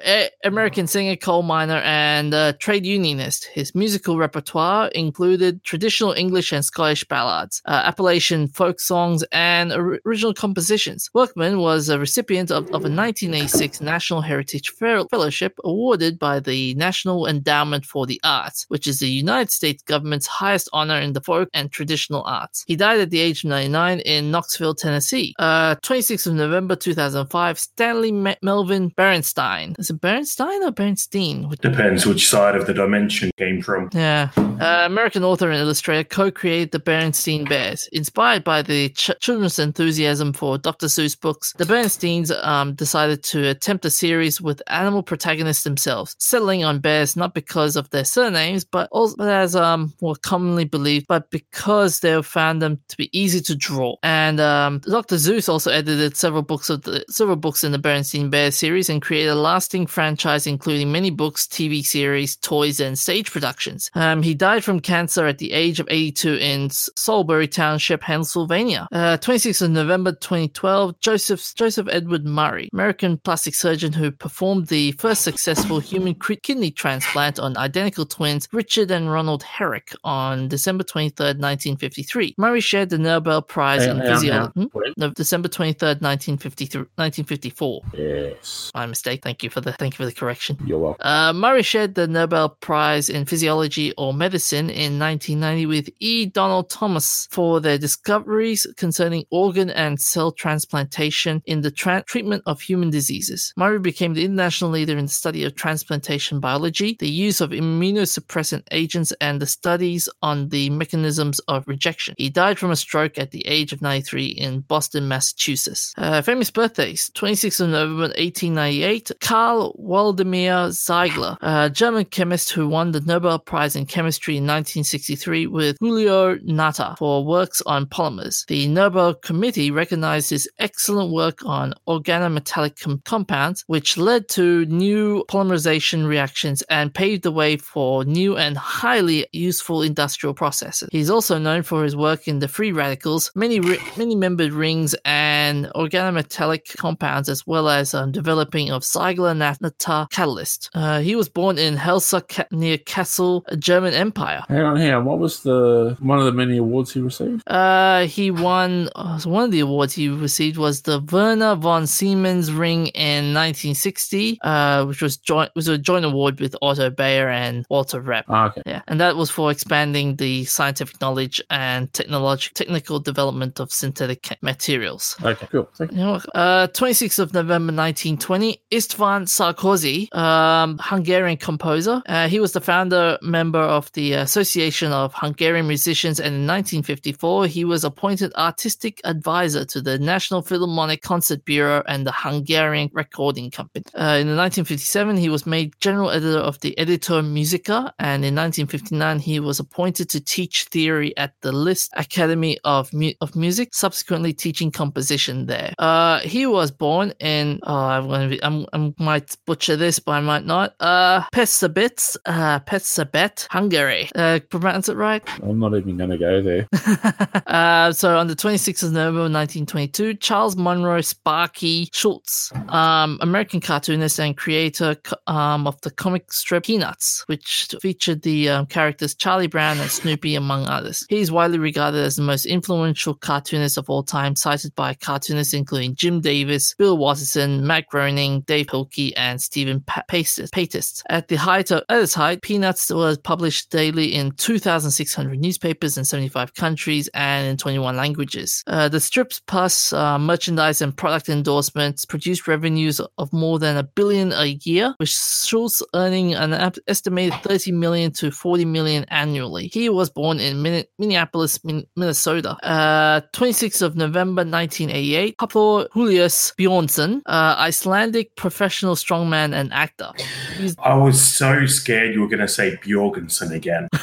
[0.44, 3.46] American singer, coal miner, and uh, trade unionist.
[3.46, 10.00] His musical repertoire included traditional English and Scottish ballads, uh, Appalachian folk songs, and or-
[10.06, 11.10] original compositions.
[11.14, 17.26] Workman was a recipient of, of a 1986 National Heritage Fellowship awarded by the National
[17.26, 21.50] Endowment for the Arts, which is the United States government's highest honor in the folk
[21.54, 22.64] and traditional arts.
[22.68, 25.34] He died at the age of 99 in Knoxville, Tennessee.
[25.40, 29.47] Uh, 26th of November 2005, Stanley Me- Melvin Berenstein.
[29.80, 31.48] Is it Bernstein or Bernstein?
[31.50, 33.90] Which- Depends which side of the dimension came from.
[33.94, 34.30] yeah.
[34.38, 37.88] Uh, American author and illustrator co created the Bernstein Bears.
[37.92, 40.88] Inspired by the ch- children's enthusiasm for Dr.
[40.88, 46.64] Seuss books, the Bernsteins um, decided to attempt a series with animal protagonists themselves, settling
[46.64, 51.30] on bears not because of their surnames, but also as um, more commonly believed, but
[51.30, 53.96] because they found them to be easy to draw.
[54.02, 55.16] And um, Dr.
[55.16, 59.02] Seuss also edited several books of the several books in the Bernstein Bears series and
[59.02, 63.92] created a lasting franchise, including many books, TV series, toys, and stage productions.
[63.96, 68.88] Um, he died from cancer at the age of 82 in Salisbury Township, Pennsylvania.
[68.92, 74.92] Uh, 26th of November 2012, Joseph Joseph Edward Murray, American plastic surgeon who performed the
[74.94, 81.40] first successful human kidney transplant on identical twins Richard and Ronald Herrick on December 23rd,
[81.40, 82.36] 1953.
[82.38, 84.52] Murray shared the Nobel Prize in Physiology.
[84.54, 84.92] Hmm?
[84.98, 87.82] No, December 23rd, 1954.
[87.94, 88.72] Yes.
[88.74, 89.17] My mistake.
[89.18, 90.58] Thank you for the thank you for the correction.
[90.66, 91.06] You're welcome.
[91.06, 96.26] Uh, Murray shared the Nobel Prize in Physiology or Medicine in 1990 with E.
[96.26, 102.62] Donald Thomas for their discoveries concerning organ and cell transplantation in the tra- treatment of
[102.62, 103.54] human diseases.
[103.58, 108.64] Murray became the international leader in the study of transplantation biology, the use of immunosuppressant
[108.72, 112.16] agents, and the studies on the mechanisms of rejection.
[112.18, 115.94] He died from a stroke at the age of 93 in Boston, Massachusetts.
[115.98, 122.92] Uh, famous birthdays 26th of November 1898, Karl Waldemar Ziegler, a German chemist who won
[122.92, 128.46] the Nobel Prize in Chemistry in 1963 with Giulio Natta for works on polymers.
[128.48, 135.24] The Nobel Committee recognized his excellent work on organometallic com- compounds, which led to new
[135.30, 140.90] polymerization reactions and paved the way for new and highly useful industrial processes.
[140.92, 144.96] He's also known for his work in the free radicals, many ri- many membered rings,
[145.06, 150.70] and organometallic compounds, as well as um, developing of Natta catalyst.
[150.74, 152.22] Uh, he was born in Helsa
[152.52, 154.44] near Kassel, German Empire.
[154.48, 155.06] Hang on, hang on.
[155.06, 157.44] What was the one of the many awards he received?
[157.48, 162.52] Uh, he won uh, one of the awards he received was the Werner von Siemens
[162.52, 167.66] Ring in 1960, uh, which was joint was a joint award with Otto Bayer and
[167.70, 168.26] Walter Reppe.
[168.28, 168.62] Ah, okay.
[168.66, 174.38] Yeah, and that was for expanding the scientific knowledge and technological technical development of synthetic
[174.42, 175.16] materials.
[175.24, 175.70] Okay, cool.
[175.80, 175.88] You.
[175.92, 182.02] Know, uh, 26th of November 1920, Istvan Sarkozy, um, Hungarian composer.
[182.08, 187.48] Uh, he was the founder member of the Association of Hungarian Musicians, and in 1954,
[187.48, 193.52] he was appointed artistic advisor to the National Philharmonic Concert Bureau and the Hungarian Recording
[193.52, 193.84] Company.
[193.94, 199.20] Uh, in 1957, he was made general editor of the Editio Musica, and in 1959,
[199.20, 204.34] he was appointed to teach theory at the Liszt Academy of, Mu- of Music, subsequently
[204.34, 205.74] teaching composition there.
[205.78, 210.00] Uh, he was born in, oh, I'm going to be, I'm, I might butcher this,
[210.00, 210.76] but I might not.
[210.80, 214.10] Uh, Pesabit, uh, Pesabet, Hungary.
[214.14, 215.24] Uh, pronounce it right?
[215.42, 216.68] I'm not even going to go there.
[217.48, 224.20] uh, so on the 26th of November 1922, Charles Monroe Sparky Schulz, um, American cartoonist
[224.20, 229.80] and creator um, of the comic strip Peanuts, which featured the um, characters Charlie Brown
[229.80, 231.06] and Snoopy, among others.
[231.08, 235.54] He is widely regarded as the most influential cartoonist of all time, cited by cartoonists
[235.54, 241.02] including Jim Davis, Bill Watterson, Matt Groening, Dave Pilkey, and Stephen pa- Patis- Patis.
[241.10, 246.06] At the height of, at its height, Peanuts was published daily in 2,600 newspapers in
[246.06, 248.64] 75 countries and in 21 languages.
[248.68, 253.84] Uh, the strips plus uh, merchandise and product endorsements produced revenues of more than a
[253.84, 256.54] billion a year, with Schulz earning an
[256.88, 259.68] estimated 30 million to 40 million annually.
[259.68, 262.58] He was born in Min- Minneapolis, Min- Minnesota.
[262.64, 270.12] Uh, 26th of November 1988, Hafthor Julius Bjornsson, uh, Icelandic professional strongman and actor.
[270.58, 273.88] He's I was so scared you were going to say Bjorgensen again.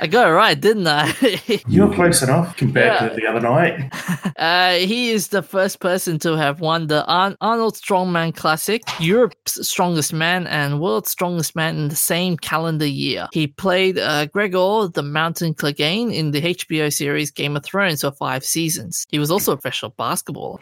[0.00, 1.14] I got it right, didn't I?
[1.68, 3.08] You were close enough compared Yeah.
[3.08, 3.92] to the other night.
[4.36, 9.68] uh, he is the first person to have won the Ar- Arnold Strongman Classic, Europe's
[9.68, 13.28] Strongest Man, and World's Strongest Man in the same calendar year.
[13.32, 18.10] He played uh, Gregor the Mountain Clegane in the HBO series Game of Thrones for
[18.12, 19.06] five seasons.
[19.10, 20.60] He was also a professional basketballer.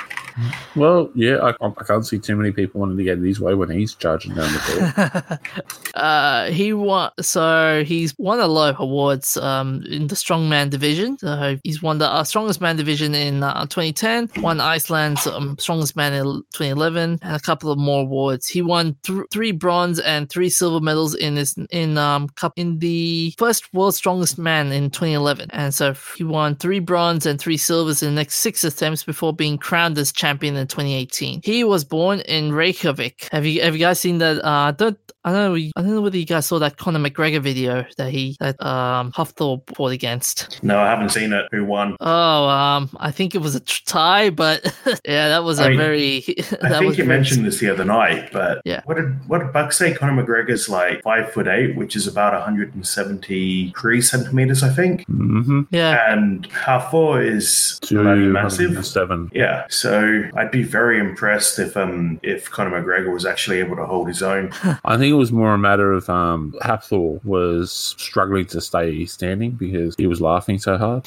[0.74, 3.54] Well, yeah, I, I can't see too many people wanting to get in his way
[3.54, 5.40] when he's charging down the court.
[5.94, 11.16] Uh, he won, so he's won a lot of awards um, in the strongman division.
[11.16, 15.96] So he's won the uh, strongest man division in uh, 2010, won Iceland's um, strongest
[15.96, 16.22] man in
[16.52, 18.46] 2011, and a couple of more awards.
[18.46, 22.78] He won th- three bronze and three silver medals in his in um cup in
[22.78, 27.56] the first world's strongest man in 2011, and so he won three bronze and three
[27.56, 30.25] silvers in the next six attempts before being crowned as champion
[30.56, 31.40] in 2018.
[31.44, 33.28] He was born in Reykjavik.
[33.32, 34.44] Have you have you guys seen that?
[34.44, 35.70] Uh, don't I don't know.
[35.76, 39.10] I don't know whether you guys saw that Conor McGregor video that he that um
[39.12, 40.62] Hafthor fought against.
[40.62, 41.46] No, I haven't seen it.
[41.50, 41.96] Who won?
[42.00, 44.64] Oh, um, I think it was a tie, but
[45.04, 46.16] yeah, that was a I mean, very.
[46.62, 48.82] I that think was you very- mentioned this the other night, but Yeah.
[48.84, 49.92] what did what did Buck say?
[49.92, 55.00] Conor McGregor's like five foot eight, which is about 173 centimeters, I think.
[55.08, 55.62] Mm-hmm.
[55.70, 58.86] Yeah, And Hafor is bloody massive.
[58.86, 59.30] Seven.
[59.34, 63.84] Yeah, so I'd be very impressed if um if Conor McGregor was actually able to
[63.86, 64.52] hold his own.
[64.84, 69.52] I think it was more a matter of um, Hafthor was struggling to stay standing
[69.52, 71.06] because he was laughing so hard.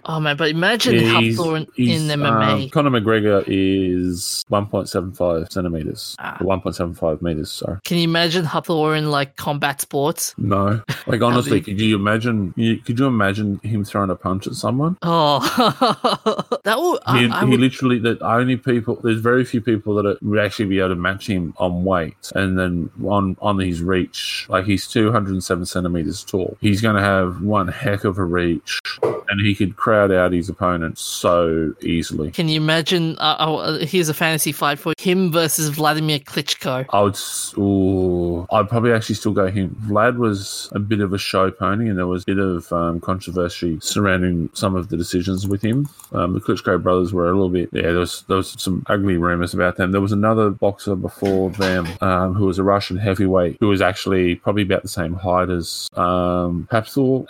[0.04, 2.64] oh man, but imagine He's- Hafthor in, he's, in MMA.
[2.64, 6.16] Um, Conor McGregor is 1.75 centimeters.
[6.18, 6.38] Ah.
[6.40, 7.78] 1.75 meters, sorry.
[7.84, 10.34] Can you imagine Hafthor in like combat sports?
[10.38, 10.82] No.
[11.04, 14.54] Like, honestly, be- could you imagine you, could you imagine him throwing a punch at
[14.54, 14.96] someone?
[15.02, 15.40] Oh,
[16.64, 17.00] that would.
[17.18, 20.38] He, I he would literally, that only people, there's very few people that are- would
[20.38, 24.46] actually be able to match him on weight and then on, on his reach.
[24.48, 26.56] Like, he's 207 centimeters tall.
[26.60, 28.80] He's going to have one heck of a reach
[29.32, 32.30] and he could crowd out his opponent so easily.
[32.30, 33.16] Can you imagine?
[33.18, 36.84] Uh, oh, here's a fantasy fight for him versus Vladimir Klitschko.
[36.90, 37.18] I would,
[37.58, 39.74] ooh, I'd probably actually still go him.
[39.86, 43.00] Vlad was a bit of a show pony, and there was a bit of um,
[43.00, 45.88] controversy surrounding some of the decisions with him.
[46.12, 49.16] Um, the Klitschko brothers were a little bit, yeah, there was there was some ugly
[49.16, 49.92] rumors about them.
[49.92, 54.36] There was another boxer before them um, who was a Russian heavyweight who was actually
[54.36, 56.68] probably about the same height as um,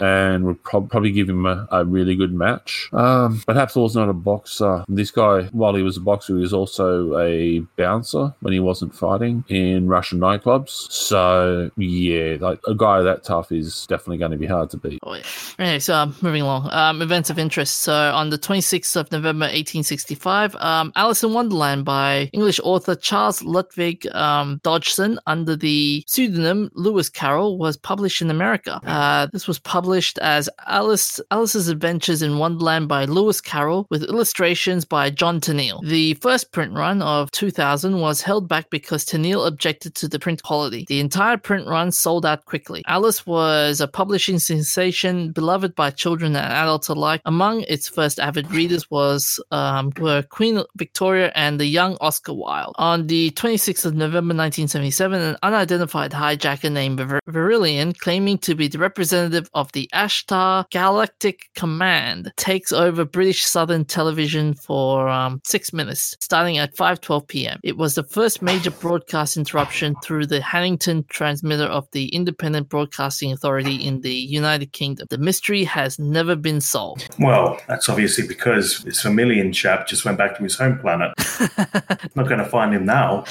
[0.00, 2.88] and would prob- probably give him a, a really good match.
[2.92, 4.84] Um, but Hafthor's not a boxer.
[4.88, 8.94] This guy, while he was a boxer, he was also a bouncer when he wasn't
[8.94, 10.90] fighting in Russian nightclubs.
[10.90, 14.98] So yeah, like a guy that tough is definitely going to be hard to beat.
[15.02, 15.22] Oh, yeah.
[15.58, 16.72] Anyway, so um, moving along.
[16.72, 17.80] Um, events of interest.
[17.80, 23.42] So on the 26th of November 1865, um, Alice in Wonderland by English author Charles
[23.42, 28.80] Lutwidge um, Dodgson under the pseudonym Lewis Carroll was published in America.
[28.84, 34.84] Uh, this was published as Alice Alice's Adventures in Wonderland by Lewis Carroll with illustrations
[34.84, 35.80] by John Tenniel.
[35.86, 40.42] The first print run of 2000 was held back because Tenniel objected to the print
[40.42, 40.84] quality.
[40.88, 42.82] The entire print run sold out quickly.
[42.86, 47.20] Alice was a publishing sensation beloved by children and adults alike.
[47.24, 52.74] Among its first avid readers was um, were Queen Victoria and the young Oscar Wilde.
[52.78, 58.78] On the 26th of November 1977, an unidentified hijacker named Vrillon, claiming to be the
[58.78, 66.16] representative of the Ashtar Galactic Command, takes over British Southern Television for um, six minutes,
[66.20, 67.60] starting at 5:12 p.m.
[67.62, 73.32] It was the first major broadcast interruption through the Hannington transmitter of the Independent Broadcasting
[73.32, 75.06] Authority in the United Kingdom.
[75.10, 77.14] The mystery has never been solved.
[77.18, 81.12] Well, that's obviously because this Vermilion chap just went back to his home planet.
[82.14, 83.24] Not going to find him now.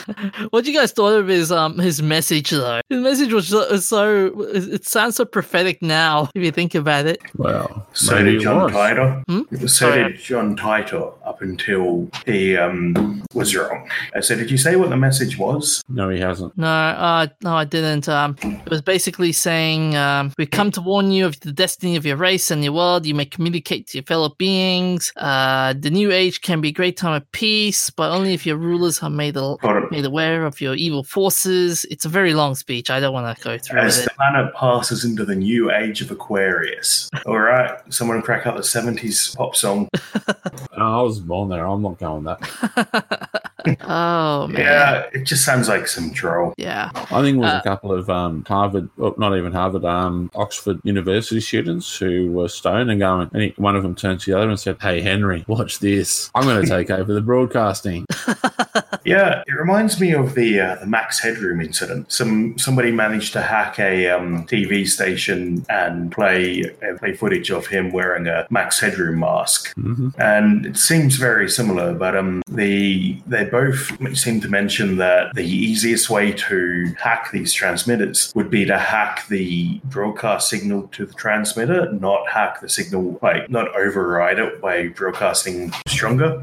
[0.50, 2.82] What do you guys thought of his um his message though?
[2.90, 7.06] His message was so, was so it sounds so prophetic now if you think about
[7.06, 7.22] it.
[7.36, 8.72] Well, So did John was.
[8.72, 9.24] Titor.
[9.28, 9.68] Hmm?
[9.68, 13.90] So did John Titor up until he um, was wrong.
[14.16, 15.82] Uh, So did you say what the message was?
[15.90, 16.58] No, he hasn't.
[16.58, 18.08] No, uh, no, I didn't.
[18.08, 22.06] Um, it was basically saying, um, "We come to warn you of the destiny of
[22.06, 23.06] your race and your world.
[23.06, 25.12] You may communicate to your fellow beings.
[25.18, 28.58] Uh, the new age can be a great time of peace, but only if your
[28.58, 29.60] rulers are made al-
[29.92, 32.90] made aware of your evil forces." It's a very long speech.
[32.90, 35.72] I don't want to go through it As with the planet passes into the new
[35.72, 37.10] age of Aquarius.
[37.26, 39.90] All right, someone crack out the 70s pop song.
[40.78, 41.66] I was born there.
[41.66, 43.52] I'm not going that.
[43.84, 46.54] Oh man, Yeah, it just sounds like some troll.
[46.58, 46.90] yeah.
[46.96, 50.30] I think it was Uh, a couple of um, Harvard, well, not even Harvard, um,
[50.36, 54.32] Oxford University students who were stoned and going, and he, one of them turned to
[54.32, 56.30] the other and said, Hey, Henry, watch this.
[56.36, 58.06] I'm going to take over the broadcasting.
[59.04, 62.12] Yeah, it reminds me of the uh, the Max Headroom incident.
[62.12, 67.66] Some somebody managed to hack a um, TV station and play uh, play footage of
[67.66, 69.74] him wearing a Max Headroom mask,
[70.20, 71.96] and it seems very similar.
[71.96, 77.54] But um, the they both seem to mention that the easiest way to hack these
[77.54, 83.20] transmitters would be to hack the broadcast signal to the transmitter, not hack the signal,
[83.22, 86.42] like not override it by broadcasting stronger.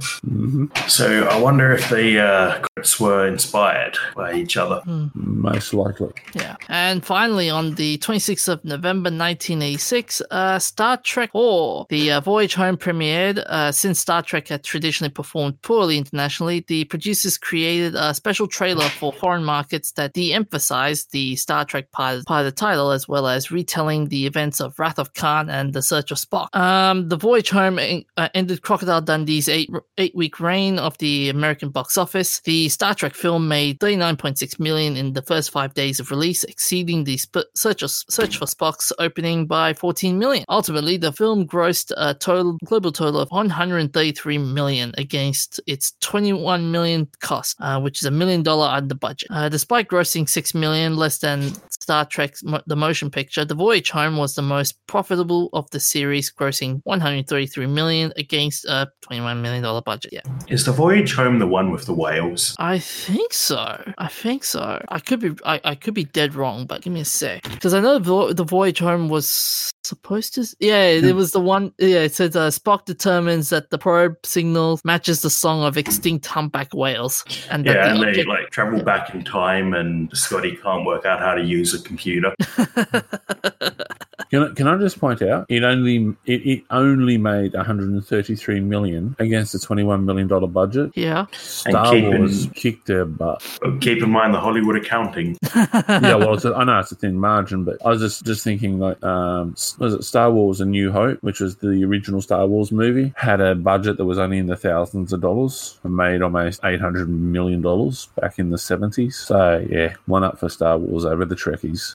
[0.87, 4.83] So I wonder if the uh, crypts were inspired by each other.
[5.15, 6.13] Most likely.
[6.35, 6.57] Yeah.
[6.69, 12.55] And finally, on the 26th of November 1986, uh, Star Trek 4, the uh, Voyage
[12.55, 13.43] Home premiered.
[13.47, 18.89] Uh, since Star Trek had traditionally performed poorly internationally, the producers created a special trailer
[18.89, 23.07] for foreign markets that de emphasized the Star Trek part, part of the title, as
[23.07, 26.49] well as retelling the events of Wrath of Khan and The Search of Spock.
[26.57, 27.79] Um, the Voyage Home
[28.17, 32.41] uh, ended Crocodile Dundee's eight, eight week reign of the American box office.
[32.41, 37.05] The Star Trek film made 39.6 million in the first five days of release, exceeding
[37.05, 40.45] the Sp- Search, Search for Spock's opening by 14 million.
[40.49, 46.88] Ultimately, the film grossed a total global total of 133 million against its 21 million
[47.21, 49.29] cost, uh, which is a million dollar under budget.
[49.31, 52.35] Uh, despite grossing 6 million less than Star Trek
[52.67, 57.67] the motion picture, The Voyage Home was the most profitable of the series, grossing 133
[57.67, 60.13] million against a 21 million dollar budget.
[60.13, 60.23] Yeah.
[60.49, 62.55] Is the Voyage Home the one with the whales?
[62.59, 63.83] I think so.
[63.99, 64.83] I think so.
[64.89, 67.43] I could be I, I could be dead wrong, but give me a sec.
[67.45, 71.73] Because I know the, the Voyage Home was supposed to Yeah, it was the one
[71.79, 76.27] yeah, it says uh, Spock determines that the probe signal matches the song of extinct
[76.27, 77.25] humpback whales.
[77.51, 81.35] And yeah, and they like travel back in time and Scotty can't work out how
[81.35, 82.35] to use a computer.
[84.31, 89.17] Can I, can I just point out it only it, it only made 133 million
[89.19, 90.93] against a 21 million dollar budget.
[90.95, 93.43] Yeah, Star Wars in, kicked their butt.
[93.81, 95.37] Keep in mind the Hollywood accounting.
[95.55, 98.79] yeah, well, a, I know it's a thin margin, but I was just just thinking
[98.79, 102.71] like, um, was it Star Wars: A New Hope, which was the original Star Wars
[102.71, 106.61] movie, had a budget that was only in the thousands of dollars and made almost
[106.63, 109.15] 800 million dollars back in the 70s.
[109.15, 111.95] So yeah, one up for Star Wars over the Trekkies.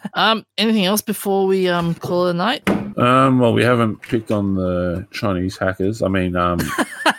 [0.14, 2.68] um, anything else before we um call it a night?
[2.98, 6.02] Um, well, we haven't picked on the Chinese hackers.
[6.02, 6.58] I mean, um,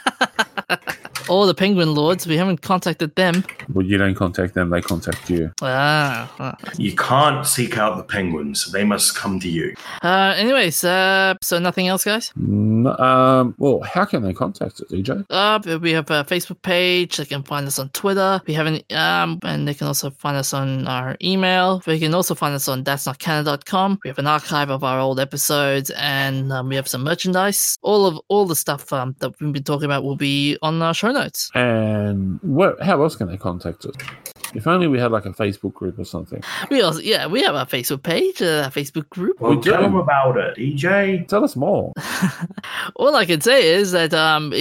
[1.29, 2.27] or the Penguin Lords.
[2.27, 3.43] We haven't contacted them.
[3.73, 5.51] Well, you don't contact them; they contact you.
[5.61, 9.75] Ah, you can't seek out the penguins; they must come to you.
[10.03, 12.31] Uh, anyways, uh, so nothing else, guys.
[12.35, 15.25] No, um, well, how can they contact us, DJ?
[15.29, 17.17] Uh, we have a Facebook page.
[17.17, 18.41] They can find us on Twitter.
[18.47, 21.79] We have an um, and they can also find us on our email.
[21.79, 23.99] They can also find us on that's not Canada.com.
[24.03, 27.77] We have an archive of our old episodes, and um, we have some merchandise.
[27.81, 30.93] All of all the stuff um, that we've been talking about will be on our
[30.93, 31.51] show notes.
[31.53, 32.81] And what?
[32.81, 33.95] How else can they contact us?
[34.53, 36.41] If only we had like a Facebook group or something.
[36.69, 39.39] We also, yeah, we have a Facebook page, a Facebook group.
[39.39, 41.27] Well, tell them about it, DJ.
[41.27, 41.93] Tell us more.
[42.95, 44.53] All I can say is that um,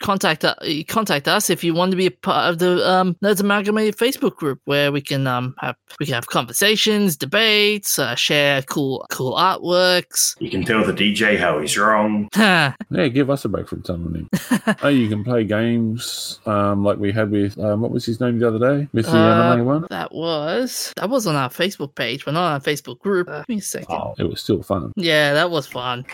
[0.00, 0.54] contact uh,
[0.88, 4.36] contact us if you want to be a part of the um, Nerds Amalgamated Facebook
[4.36, 9.34] group, where we can um have we can have conversations, debates, uh, share cool cool
[9.34, 10.36] artworks.
[10.40, 12.28] You can tell the DJ how he's wrong.
[12.36, 14.28] yeah, give us a break from telling him.
[14.82, 18.38] oh, you can play games um, like we had with um, what was his name
[18.38, 19.86] the other day with the uh, anime one.
[19.90, 23.28] That was that was on our Facebook page, but not on our Facebook group.
[23.28, 23.94] Uh, give me a second.
[23.94, 24.92] Oh, it was still fun.
[24.96, 26.04] Yeah, that was fun.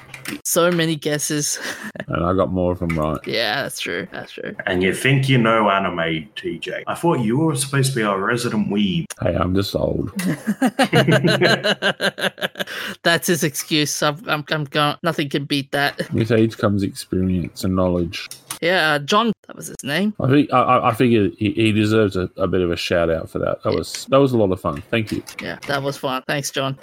[0.45, 1.59] So many guesses,
[2.09, 3.19] and I got more of them right.
[3.27, 4.07] Yeah, that's true.
[4.13, 4.55] That's true.
[4.67, 6.85] And you think you know anime, TJ?
[6.87, 9.07] I thought you were supposed to be our resident weeb.
[9.21, 10.13] Hey, I'm just old.
[13.03, 14.03] that's his excuse.
[14.03, 14.97] I'm, I'm, I'm going.
[15.03, 16.11] Nothing can beat that.
[16.13, 18.29] With age comes experience and knowledge.
[18.63, 20.15] Yeah, uh, John, that was his name.
[20.21, 23.29] I think I, I figured he, he deserves a, a, bit of a shout out
[23.29, 23.61] for that.
[23.65, 23.79] That yeah.
[23.79, 24.83] was that was a lot of fun.
[24.83, 25.21] Thank you.
[25.43, 26.23] Yeah, that was fun.
[26.29, 26.79] Thanks, John.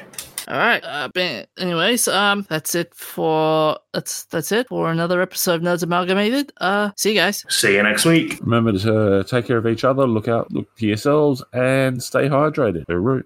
[0.49, 0.83] All right.
[0.83, 1.09] Uh,
[1.57, 6.51] anyways, um, that's it for that's that's it for another episode of Nerds Amalgamated.
[6.57, 7.45] Uh, see you guys.
[7.47, 8.39] See you next week.
[8.41, 10.05] Remember to uh, take care of each other.
[10.05, 12.83] Look out, look for yourselves, and stay hydrated.
[12.89, 13.25] Root.